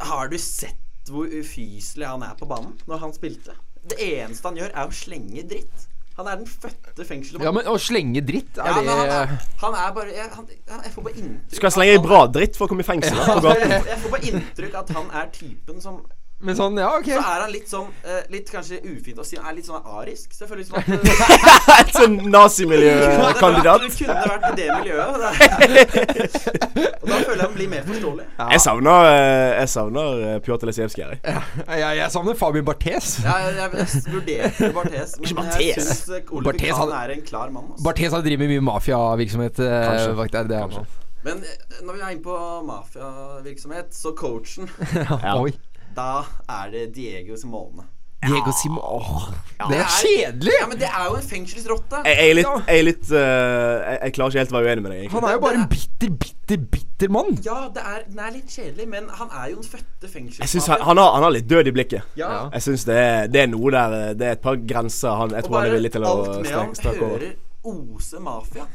[0.00, 3.56] Har du sett hvor ufyselig han er på banen når han spilte?
[3.90, 5.86] Det eneste han gjør, er å slenge dritt.
[6.18, 7.42] Han er den fødte fengselet.
[7.46, 9.30] Ja, men å slenge dritt, er Ja, men han er,
[9.62, 10.48] han er bare jeg, han,
[10.84, 13.16] Jeg får bare inntrykk Skal jeg slenge i bra dritt for å komme i fengsel?
[13.16, 16.02] Ja, jeg, jeg får bare inntrykk at han er typen som
[16.40, 17.04] Men sånn, ja, ok.
[17.12, 19.82] Så er han litt sånn eh, Litt kanskje ufint å si Han er litt sånn
[19.84, 20.32] arisk.
[20.32, 20.88] Selvfølgelig som at
[21.82, 23.82] Et sånn nazimiljøkandidat.
[23.84, 25.06] Det kunne vært i det miljøet.
[25.06, 25.34] og da-
[27.00, 28.24] Og da føler jeg han blir mer forståelig.
[28.54, 31.14] Jeg savner, eh, jeg savner eh, Pjotr Lesijevskij her.
[31.20, 31.42] jeg.
[31.68, 33.10] Jeg, jeg savner Fabian Barthes.
[33.24, 33.70] Ja, jeg, jeg
[34.14, 35.90] vurderte Barthes, men Ikke jeg Barthes.
[35.90, 37.68] syns eh, Oliver Barthes Kahn hadde- er en klar mann.
[37.74, 37.84] Altså.
[37.88, 39.60] Barthes har drevet med mye mafiavirksomhet.
[39.60, 40.16] eh, Kanskje.
[40.22, 40.86] faktisk, er det han-
[41.24, 42.36] Men eh, når vi er inne på
[42.70, 44.68] mafiavirksomhet, så coachen
[45.24, 45.36] Ja.
[45.40, 45.52] Oi.
[45.96, 46.12] Da
[46.48, 47.88] er det Diego Simone.
[48.26, 50.52] Diego Simon Åh, Det Det er kjedelig!
[50.60, 52.02] Ja, men det er jo en fengselsrotte.
[52.04, 54.68] Jeg, jeg er litt, jeg, er litt uh, jeg, jeg klarer ikke helt å være
[54.68, 54.98] uenig med deg.
[54.98, 57.30] egentlig Han er jo bare en bitter, bitter, bitter mann.
[57.46, 60.12] Ja, det er, den er litt kjedelig, men han er jo en fødte
[60.52, 62.12] synes han, han, har, han har litt død i blikket.
[62.20, 62.32] Ja.
[62.58, 62.98] Jeg synes det
[63.32, 65.64] det er noe der eh, Det er et par grenser han, jeg Og tror han
[65.64, 67.32] er bare villig til å alt med han alt med ham hører
[67.70, 68.68] ose mafia.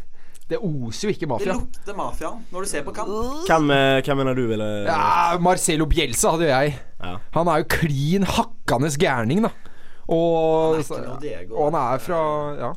[0.46, 3.10] Det oser jo ikke Det lukter mafia når du ser på kamp.
[3.48, 6.76] Hvem, eh, hvem mener du ville Ja, Marcelo Bielsa hadde jo jeg.
[7.02, 7.16] Ja.
[7.34, 9.50] Han er jo klin hakkende gærning, da.
[10.06, 12.20] Og, Han er ikke noe Diego, og han er fra
[12.60, 12.74] Ja.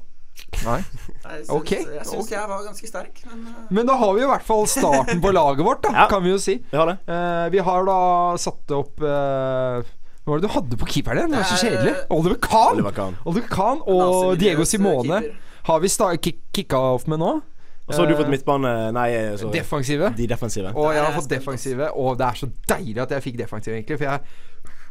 [0.65, 0.79] Nei.
[0.79, 2.31] Jeg syns, Ok, jeg, syns ok.
[2.31, 5.33] jeg var ganske sterk, men eh, Men da har vi i hvert fall starten på
[5.35, 6.07] laget vårt, da, Ja.
[6.09, 6.55] kan vi jo si.
[6.71, 6.97] Vi har det.
[7.11, 7.99] Eh, vi har da
[8.41, 9.83] satt opp eh,
[10.25, 11.37] Hva var det du hadde på keeperen din?
[11.37, 11.93] Det var så kjedelig.
[11.99, 12.79] eh, Oliver Kahn!
[12.79, 13.17] Oliver Kahn.
[13.27, 15.21] Oliver Kahn og Diego Simone
[15.69, 15.89] har vi
[16.23, 17.43] kick kicka off med nå.
[17.89, 19.53] Og så har du Eh, fått midtbane Nei, eh, sorry.
[19.59, 20.13] Defensive.
[20.17, 20.73] De defensive.
[20.77, 23.99] Og jeg har fått defensive, og det er så deilig at jeg fikk defensive, egentlig.
[23.99, 24.21] For jeg,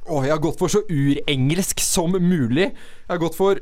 [0.07, 2.71] å, jeg har gått for så urengelsk som mulig.
[2.73, 3.59] Jeg har gått for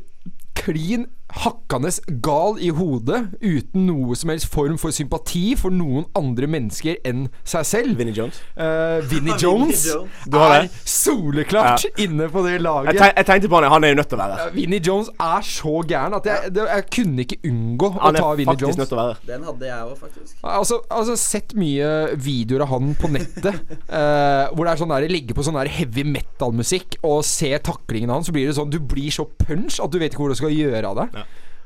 [0.65, 1.05] klin
[1.35, 1.89] hakkende
[2.23, 7.25] gal i hodet, uten noe som helst form for sympati for noen andre mennesker enn
[7.47, 7.97] seg selv.
[7.99, 8.39] Vinnie Jones.
[8.55, 10.27] Uh, Vinnie Vinnie Jones Jones.
[10.29, 12.99] Du har er soleklart soleklart inne på det Jeg, laget.
[12.99, 14.53] tenk, jeg tenkte på han, han er jo nødt til å være her.
[14.55, 18.29] Vinnie Jones er så gæren at jeg, det, jeg kunne ikke unngå å Han ta
[18.29, 18.79] er Vinnie Jones.
[18.79, 20.35] nødt til å være den hadde jeg òg, faktisk.
[20.55, 21.91] Altså, altså sett mye
[22.21, 25.71] videoer av han på nettet uh, Hvor det er sånn der ligger på sånn der
[25.71, 29.91] heavy metal-musikk og ser taklingen hans, så blir det sånn Du blir så punch at
[29.91, 31.17] du vet ikke hvor du skal gjøre av deg.
[31.21, 31.25] Ja.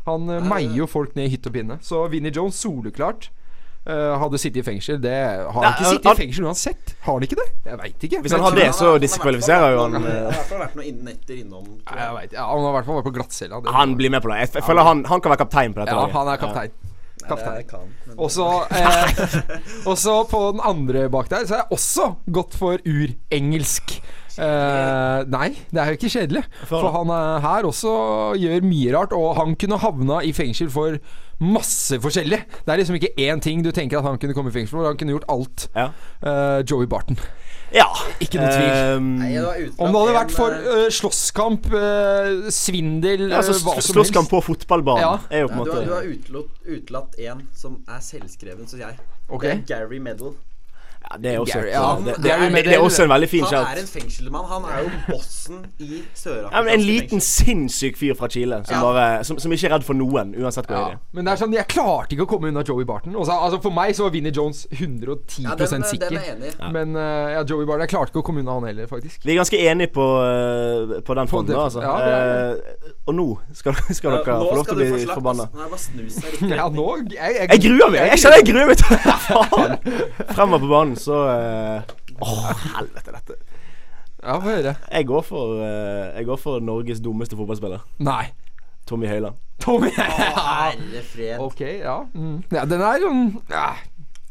[0.10, 1.78] Han uh, meier jo folk ned i hytt og pinne.
[1.86, 3.30] Så Vinnie Jones, soleklart.
[3.90, 4.98] uh, hadde sittet i fengsel.
[5.02, 6.96] Det Har han Nei, ikke han- sittet i han- fengsel uansett?
[7.06, 7.48] Har han ikke det?
[7.66, 8.22] Jeg veit ikke.
[8.26, 10.76] Hvis han har det, så i diskvalifiserer jo han Han har i hvert fall vært
[10.82, 11.66] noen netter innom.
[11.86, 11.98] jeg.
[11.98, 13.62] jeg vet, ja, han har i hvert fall vært på glattcella.
[13.80, 14.40] Han blir med på det.
[14.44, 16.72] Jeg, jeg føler han, han kan være kaptein på dette Ja, han er kaptein.
[17.20, 17.66] Nei, Kaptein.
[17.68, 18.46] kan, Også
[19.90, 23.98] og så på den andre bak der, så har jeg også gått for urengelsk.
[24.40, 26.44] Eh, nei, det er jo ikke kjedelig.
[26.70, 27.96] For han er her også
[28.40, 30.96] gjør mye rart, og han kunne havna i fengsel for
[31.40, 32.40] masse forskjellig.
[32.66, 34.88] Det er liksom ikke én ting du tenker at han kunne komme i fengsel for.
[34.88, 35.68] Han kunne gjort alt.
[35.76, 35.90] Ja.
[36.24, 37.20] Eh, Joey Barton.
[37.76, 37.88] ja.
[38.20, 38.98] Ikke noe tvil.
[38.98, 43.54] Um, Nei, det Om det hadde vært for eh, eh, slåsskamp, uh, svindel, ja, så
[43.56, 43.94] eh, hva som helst.
[43.94, 45.14] Slåsskamp på fotballbanen Ja.
[45.30, 48.68] er jo på en måte du, har, du har utelatt, én en som er selvskreven,
[48.68, 49.00] syns jeg.
[49.30, 49.60] Okay.
[49.62, 50.36] Det er Gary Medal.
[51.12, 53.10] Ja, Det er også Gary- ja, han, det, det, er, det, det er også en
[53.10, 54.46] veldig fin Han er en fengselsmann.
[54.50, 56.62] Han er jo bossen i Sør-Afrika.
[56.70, 58.82] Ja, en liten sinnssyk fyr fra Chile som, Ja.
[58.84, 61.00] bare, som, som ikke er redd for noen, uansett hvor Ja, det er.
[61.14, 63.16] men det er sånn, jeg klarte ikke å komme unna Joey Barton.
[63.16, 66.10] Også, altså For meg så var Vinnie Jones 110 Ja, den, sikker.
[66.10, 66.70] den er.
[66.72, 69.26] Men uh, ja, Joey Barton Jeg klarte ikke å komme unna han heller, faktisk.
[69.26, 71.82] Vi er ganske enige på, uh, på den På fronten, altså.
[71.82, 73.26] ja, det er Eh, og nå
[73.58, 75.46] skal, skal dere få lov til å bli forbanna.
[75.54, 76.50] Nå det bare å snu.
[76.54, 78.02] Ja, nå Jeg, jeg, Jeg gruer meg!
[78.12, 79.76] Jeg kjenner jeg gruer meg til Faen!
[80.36, 83.40] Fremover på banen, så Å, uh, oh, helvete, dette.
[84.20, 84.76] Ja, få høre.
[84.92, 87.86] Jeg går for uh, Jeg går for Norges dummeste fotballspiller.
[88.04, 88.26] Nei.
[88.90, 89.38] Tommy Høiland.
[89.60, 91.40] Tommy Herre fred.
[91.40, 92.02] Ok, ja.
[92.16, 92.42] Mm.
[92.50, 92.66] ja.
[92.66, 93.68] Den er sånn ja,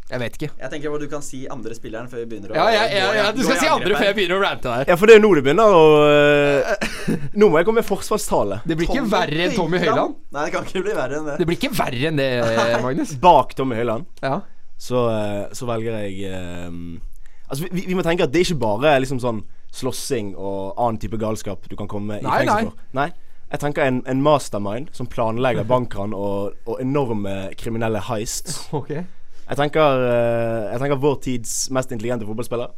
[0.09, 0.49] Jeg vet ikke.
[0.57, 3.07] Jeg tenker hva du kan si andre spilleren før vi begynner å Ja, ja, ja,
[3.19, 4.91] ja, Du skal si andre før jeg begynner å rante her.
[4.91, 6.93] Ja, for det er jo nå det begynner å eh,
[7.41, 8.63] Nå må jeg komme med forsvarstale.
[8.67, 10.19] Det blir ikke verre enn Tommy Høiland.
[10.35, 11.39] Nei, det kan ikke bli verre enn det.
[11.39, 12.31] Det blir ikke verre enn det,
[12.87, 13.15] Magnus.
[13.23, 14.41] Bak Tommy Høiland Ja.
[14.79, 16.73] Så, eh, så velger jeg eh,
[17.49, 19.39] Altså, vi, vi må tenke at det er ikke bare liksom sånn
[19.73, 22.83] slåssing og annen type galskap du kan komme i fengsel for.
[22.97, 23.07] Nei.
[23.49, 28.61] Jeg tenker en, en mastermind som planlegger bankran og, og enorme kriminelle heists.
[28.77, 28.93] Ok.
[29.49, 32.75] Jeg tenker, eh, jeg tenker vår tids mest intelligente fotballspiller.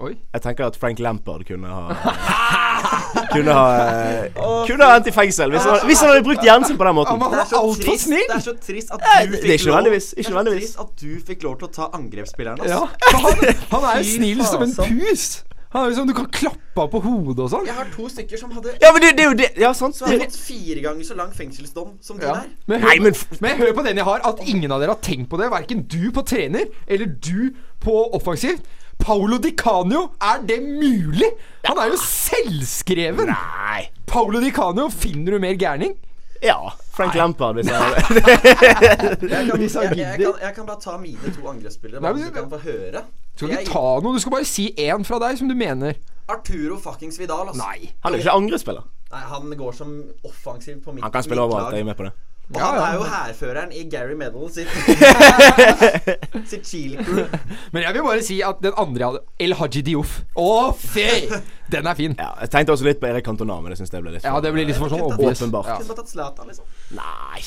[0.00, 0.14] Oi.
[0.32, 1.92] Jeg tenker at Frank Lampard kunne ha
[3.32, 4.38] Kunne ha eh,
[4.68, 6.96] Kunne ha endt i fengsel hvis han, hvis han hadde brukt hjernen sin på den
[6.98, 7.20] måten.
[7.20, 10.16] Det er så trist, det er så trist at du fikk ikke lov nødvendigvis, ikke
[10.16, 10.72] Det er så nødvendigvis.
[10.72, 12.64] trist at du fikk lov til å ta angrepsspilleren.
[12.64, 12.88] Altså.
[12.88, 13.20] Ja.
[13.24, 15.28] han, han er jo snill som en pus.
[15.74, 17.66] Han er sånn Du kan klappe av på hodet og sånn.
[17.68, 19.48] Jeg har to stykker som hadde Ja, men det, det er jo det.
[19.60, 19.98] Ja, sant.
[19.98, 22.30] Som har Det, fått fire ganger så lang fengselsdom som ja.
[22.30, 22.36] Ja.
[22.40, 22.54] der.
[22.70, 25.02] Men, nei, hør, men men hør på den jeg har, at ingen av dere har
[25.04, 25.50] tenkt på det.
[25.52, 27.50] Verken du på trener eller du
[27.84, 28.64] på offensivt.
[28.98, 31.30] Paulo Di Canio, er det mulig?
[31.64, 33.30] Han er jo selvskreven.
[33.30, 33.88] Nei.
[34.06, 35.94] Paolo Di Canio, finner du mer gærning?
[36.42, 36.56] Ja.
[36.94, 37.78] Frank Lampard, hvis jeg
[38.10, 42.30] Jeg kan, jeg, jeg, kan, jeg kan bare ta mine to angrepsspillere, Nei, men- du
[42.34, 43.02] kan få høre.
[43.38, 45.94] Du skal ikke ta noe, du skal bare si én fra deg som du mener.
[46.28, 47.62] Arturo fuckings Vidal, altså.
[47.62, 47.92] Nei.
[48.04, 48.86] Han er jo ikke angrepsspiller.
[49.12, 49.92] Nei, han går som
[50.26, 51.72] offensiv på mitt Han kan spille overalt.
[51.72, 52.12] Jeg er med på det.
[52.48, 54.70] Og Ja, han er jo hærføreren i Gary Medal sitt
[56.50, 57.26] Sitt Chile crew.
[57.72, 60.14] Men jeg vil bare si at den andre jeg hadde El Haji Diouf.
[60.32, 61.28] Å, fy!
[61.68, 62.14] Den er fin.
[62.16, 64.38] Ja, jeg tenkte også litt på Erik Cantona, men jeg syns det ble litt Ja,
[64.40, 65.42] det blir litt for sånn obvious.
[65.42, 65.68] Åpenbart.
[65.68, 65.76] Ja.
[65.82, 66.64] Kunne bare tatt Zlatan, liksom.
[66.96, 67.42] Nei.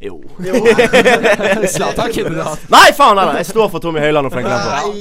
[0.00, 0.22] Jo.
[1.68, 2.66] Zlatan kunne du hatt.
[2.68, 3.38] Nei, faen heller!
[3.40, 4.98] Jeg står for Tommy Høiland og Frank Lampard.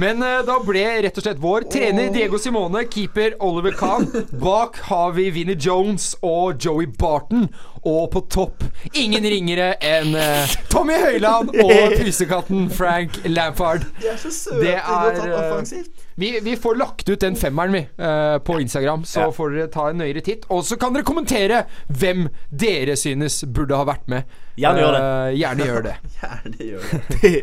[0.00, 4.06] Men uh, da ble rett og slett vår trener Diego Simone, keeper Oliver Kahn.
[4.40, 7.50] Bak har vi Vinnie Jones og Joey Barton.
[7.80, 8.64] Og på topp
[8.96, 13.84] ingen ringere enn uh, Tommy Høiland og pusekatten Frank Lampard.
[14.00, 15.88] De er så søte Det er, eh.
[16.20, 17.80] Vi, vi får lagt ut den femmeren, vi,
[18.44, 19.04] på Instagram.
[19.08, 19.30] Så Ja.
[19.32, 20.44] får dere ta en nøyere titt.
[20.52, 24.29] Og så kan dere kommentere hvem dere synes burde ha vært med.
[24.60, 25.02] Gjerne gjør det.
[25.02, 25.96] Eh, gjerne gjør det.
[26.16, 27.42] Gjerne gjør det.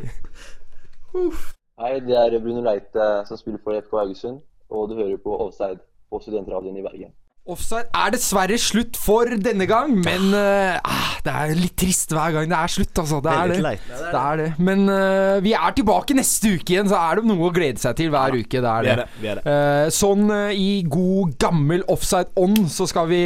[1.82, 5.80] Hei, det er Bruno Leite som spiller for FK Haugesund, og du hører på Offside
[6.10, 7.14] på Studentradioen i Bergen.
[7.48, 12.34] Offside er dessverre slutt for denne gang, men eh, ah, det er litt trist hver
[12.36, 13.22] gang det er slutt, altså.
[13.24, 14.02] Det Det det, er det.
[14.12, 14.48] Det er det.
[14.68, 17.96] Men uh, vi er tilbake neste uke igjen, så er det noe å glede seg
[18.00, 18.62] til hver uke.
[18.64, 19.08] Det er Vi det.
[19.08, 19.16] er.
[19.24, 19.56] Vi er det.
[19.56, 23.22] Eh, sånn i god gammel offside-ånd så skal vi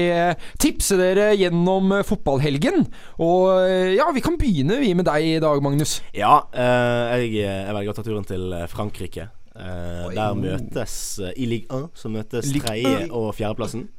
[0.62, 2.86] tipse dere gjennom fotballhelgen.
[3.26, 5.98] Og ja, vi kan begynne vi med deg i dag, Magnus.
[6.18, 9.30] Ja, eh, jeg, jeg velger å ta turen til Frankrike.
[9.52, 10.94] Eh, der møtes
[11.36, 13.90] i Ligue 1 så møtes tredje- og fjerdeplassen.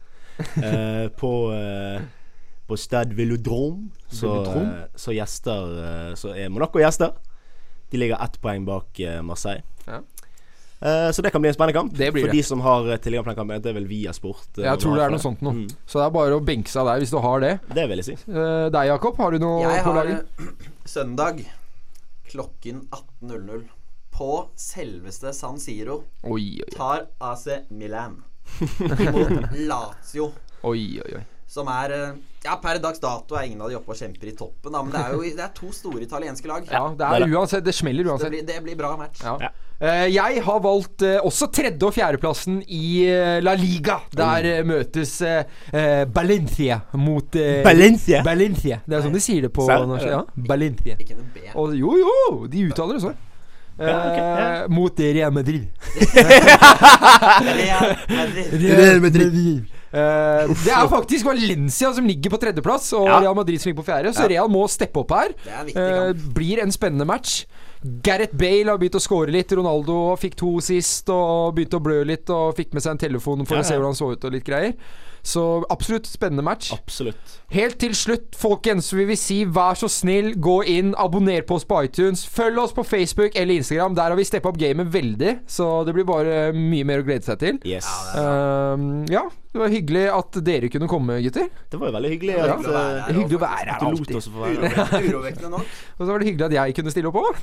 [0.63, 2.01] Eh, på eh,
[2.67, 7.13] på Stade Velodrome så, eh, så gjester eh, Så er Monaco gjester.
[7.93, 9.63] De ligger ett poeng bak eh, Marseille.
[9.87, 9.99] Ja.
[10.83, 11.93] Eh, så det kan bli en spennende kamp.
[11.95, 12.39] Det blir For det.
[12.39, 14.49] de som har tilgang på den kampen, det er vel via sport.
[14.57, 15.53] Jeg tror det er noe sånt noe.
[15.61, 17.53] Mm, Så det er bare å benke seg der hvis du har det.
[17.75, 18.17] det vil jeg si.
[18.33, 20.33] Eh, deg, Jakob, har du noe Jeg på laget?
[20.89, 21.45] søndag
[22.33, 23.69] klokken 18.00
[24.13, 28.23] på selveste San Siro Oi, oi, tar AC Milan
[28.63, 30.33] imot Lazio.
[30.63, 30.87] oi.
[31.05, 31.25] oi, oi.
[31.53, 32.13] Som er eh,
[32.43, 34.95] Ja, per dags dato er ingen av de oppe og kjemper i toppen, da, men
[34.95, 36.65] det er jo det er to store italienske lag.
[36.67, 38.33] Ja, det er uansett Det smeller det, uansett.
[38.33, 39.21] blir, det blir bra match.
[39.23, 39.53] Ja.
[39.83, 43.05] Eh, jeg har valgt eh, også tredje- og fjerdeplassen i
[43.43, 44.01] La Liga.
[44.15, 45.45] Der møtes eh,
[46.95, 48.23] mot Balencia.
[48.23, 48.81] Valencia.
[48.87, 50.07] Det er sånn de sier det på norsk.
[50.07, 50.97] Ja, Balencia.
[50.99, 51.47] Ikke noe B.
[51.55, 53.21] Og, jo, jo, de uttaler det sånn.
[53.83, 54.63] Ja.
[54.63, 55.69] Eh, Mot Real Madrid.
[57.43, 58.63] Real Madrid.
[58.63, 59.65] Real Madrid.
[59.93, 63.19] Uh, det er faktisk Valencia som ligger på tredjeplass, og Ja.
[63.21, 64.15] Real Madrid som ligger på fjerde.
[64.17, 65.35] Så Real må steppe opp her.
[65.45, 67.45] Det er viktig Eh, blir en spennende match.
[68.03, 69.51] Gareth Bale har begynt å score litt.
[69.53, 73.45] Ronaldo fikk to sist og begynte å blø litt og fikk med seg en telefon
[73.45, 74.73] for Ja, å se hvordan han så ut og litt greier.
[75.23, 76.73] Så absolutt spennende match.
[76.73, 77.42] Absolutt.
[77.53, 81.59] Helt til slutt, folkens, vi vil vi si vær så snill, gå inn, abonner på
[81.59, 82.25] oss på iTunes.
[82.33, 83.97] Følg oss på Facebook eller Instagram.
[83.99, 87.29] Der har vi steppa opp gamet veldig, så det blir bare mye mer å glede
[87.29, 87.61] seg til.
[87.69, 87.89] Yes.
[88.17, 91.51] Ehm, ja, det var hyggelig at dere kunne komme, gutter.
[91.69, 93.75] Det var jo veldig hyggelig Ja, at hyggelig å være her, eh, Hyggelig å være
[93.75, 95.11] her alltid.
[95.13, 95.75] Urovekkende, nok.
[95.99, 97.43] Og så var det hyggelig at jeg kunne stille opp òg.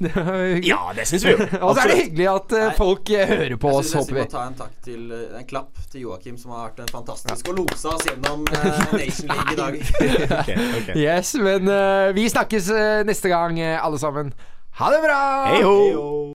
[0.66, 1.46] Ja, det syns vi jo.
[1.68, 3.28] Og så er det hyggelig at uh, folk Nei.
[3.30, 4.26] hører på Jeg oss, synes jeg håper vi.
[4.26, 7.54] skal ta en takk til eh, En klapp til Joakim, som har vært en fantastisk
[7.54, 9.78] og losa oss gjennom uh, Nation League i dag.
[10.40, 10.94] Ok, ok.
[10.96, 14.34] Yes, men uh, vi snakkes uh, neste gang, eh, alle sammen.
[14.80, 15.22] Ha det bra!
[15.52, 15.80] Hei ho!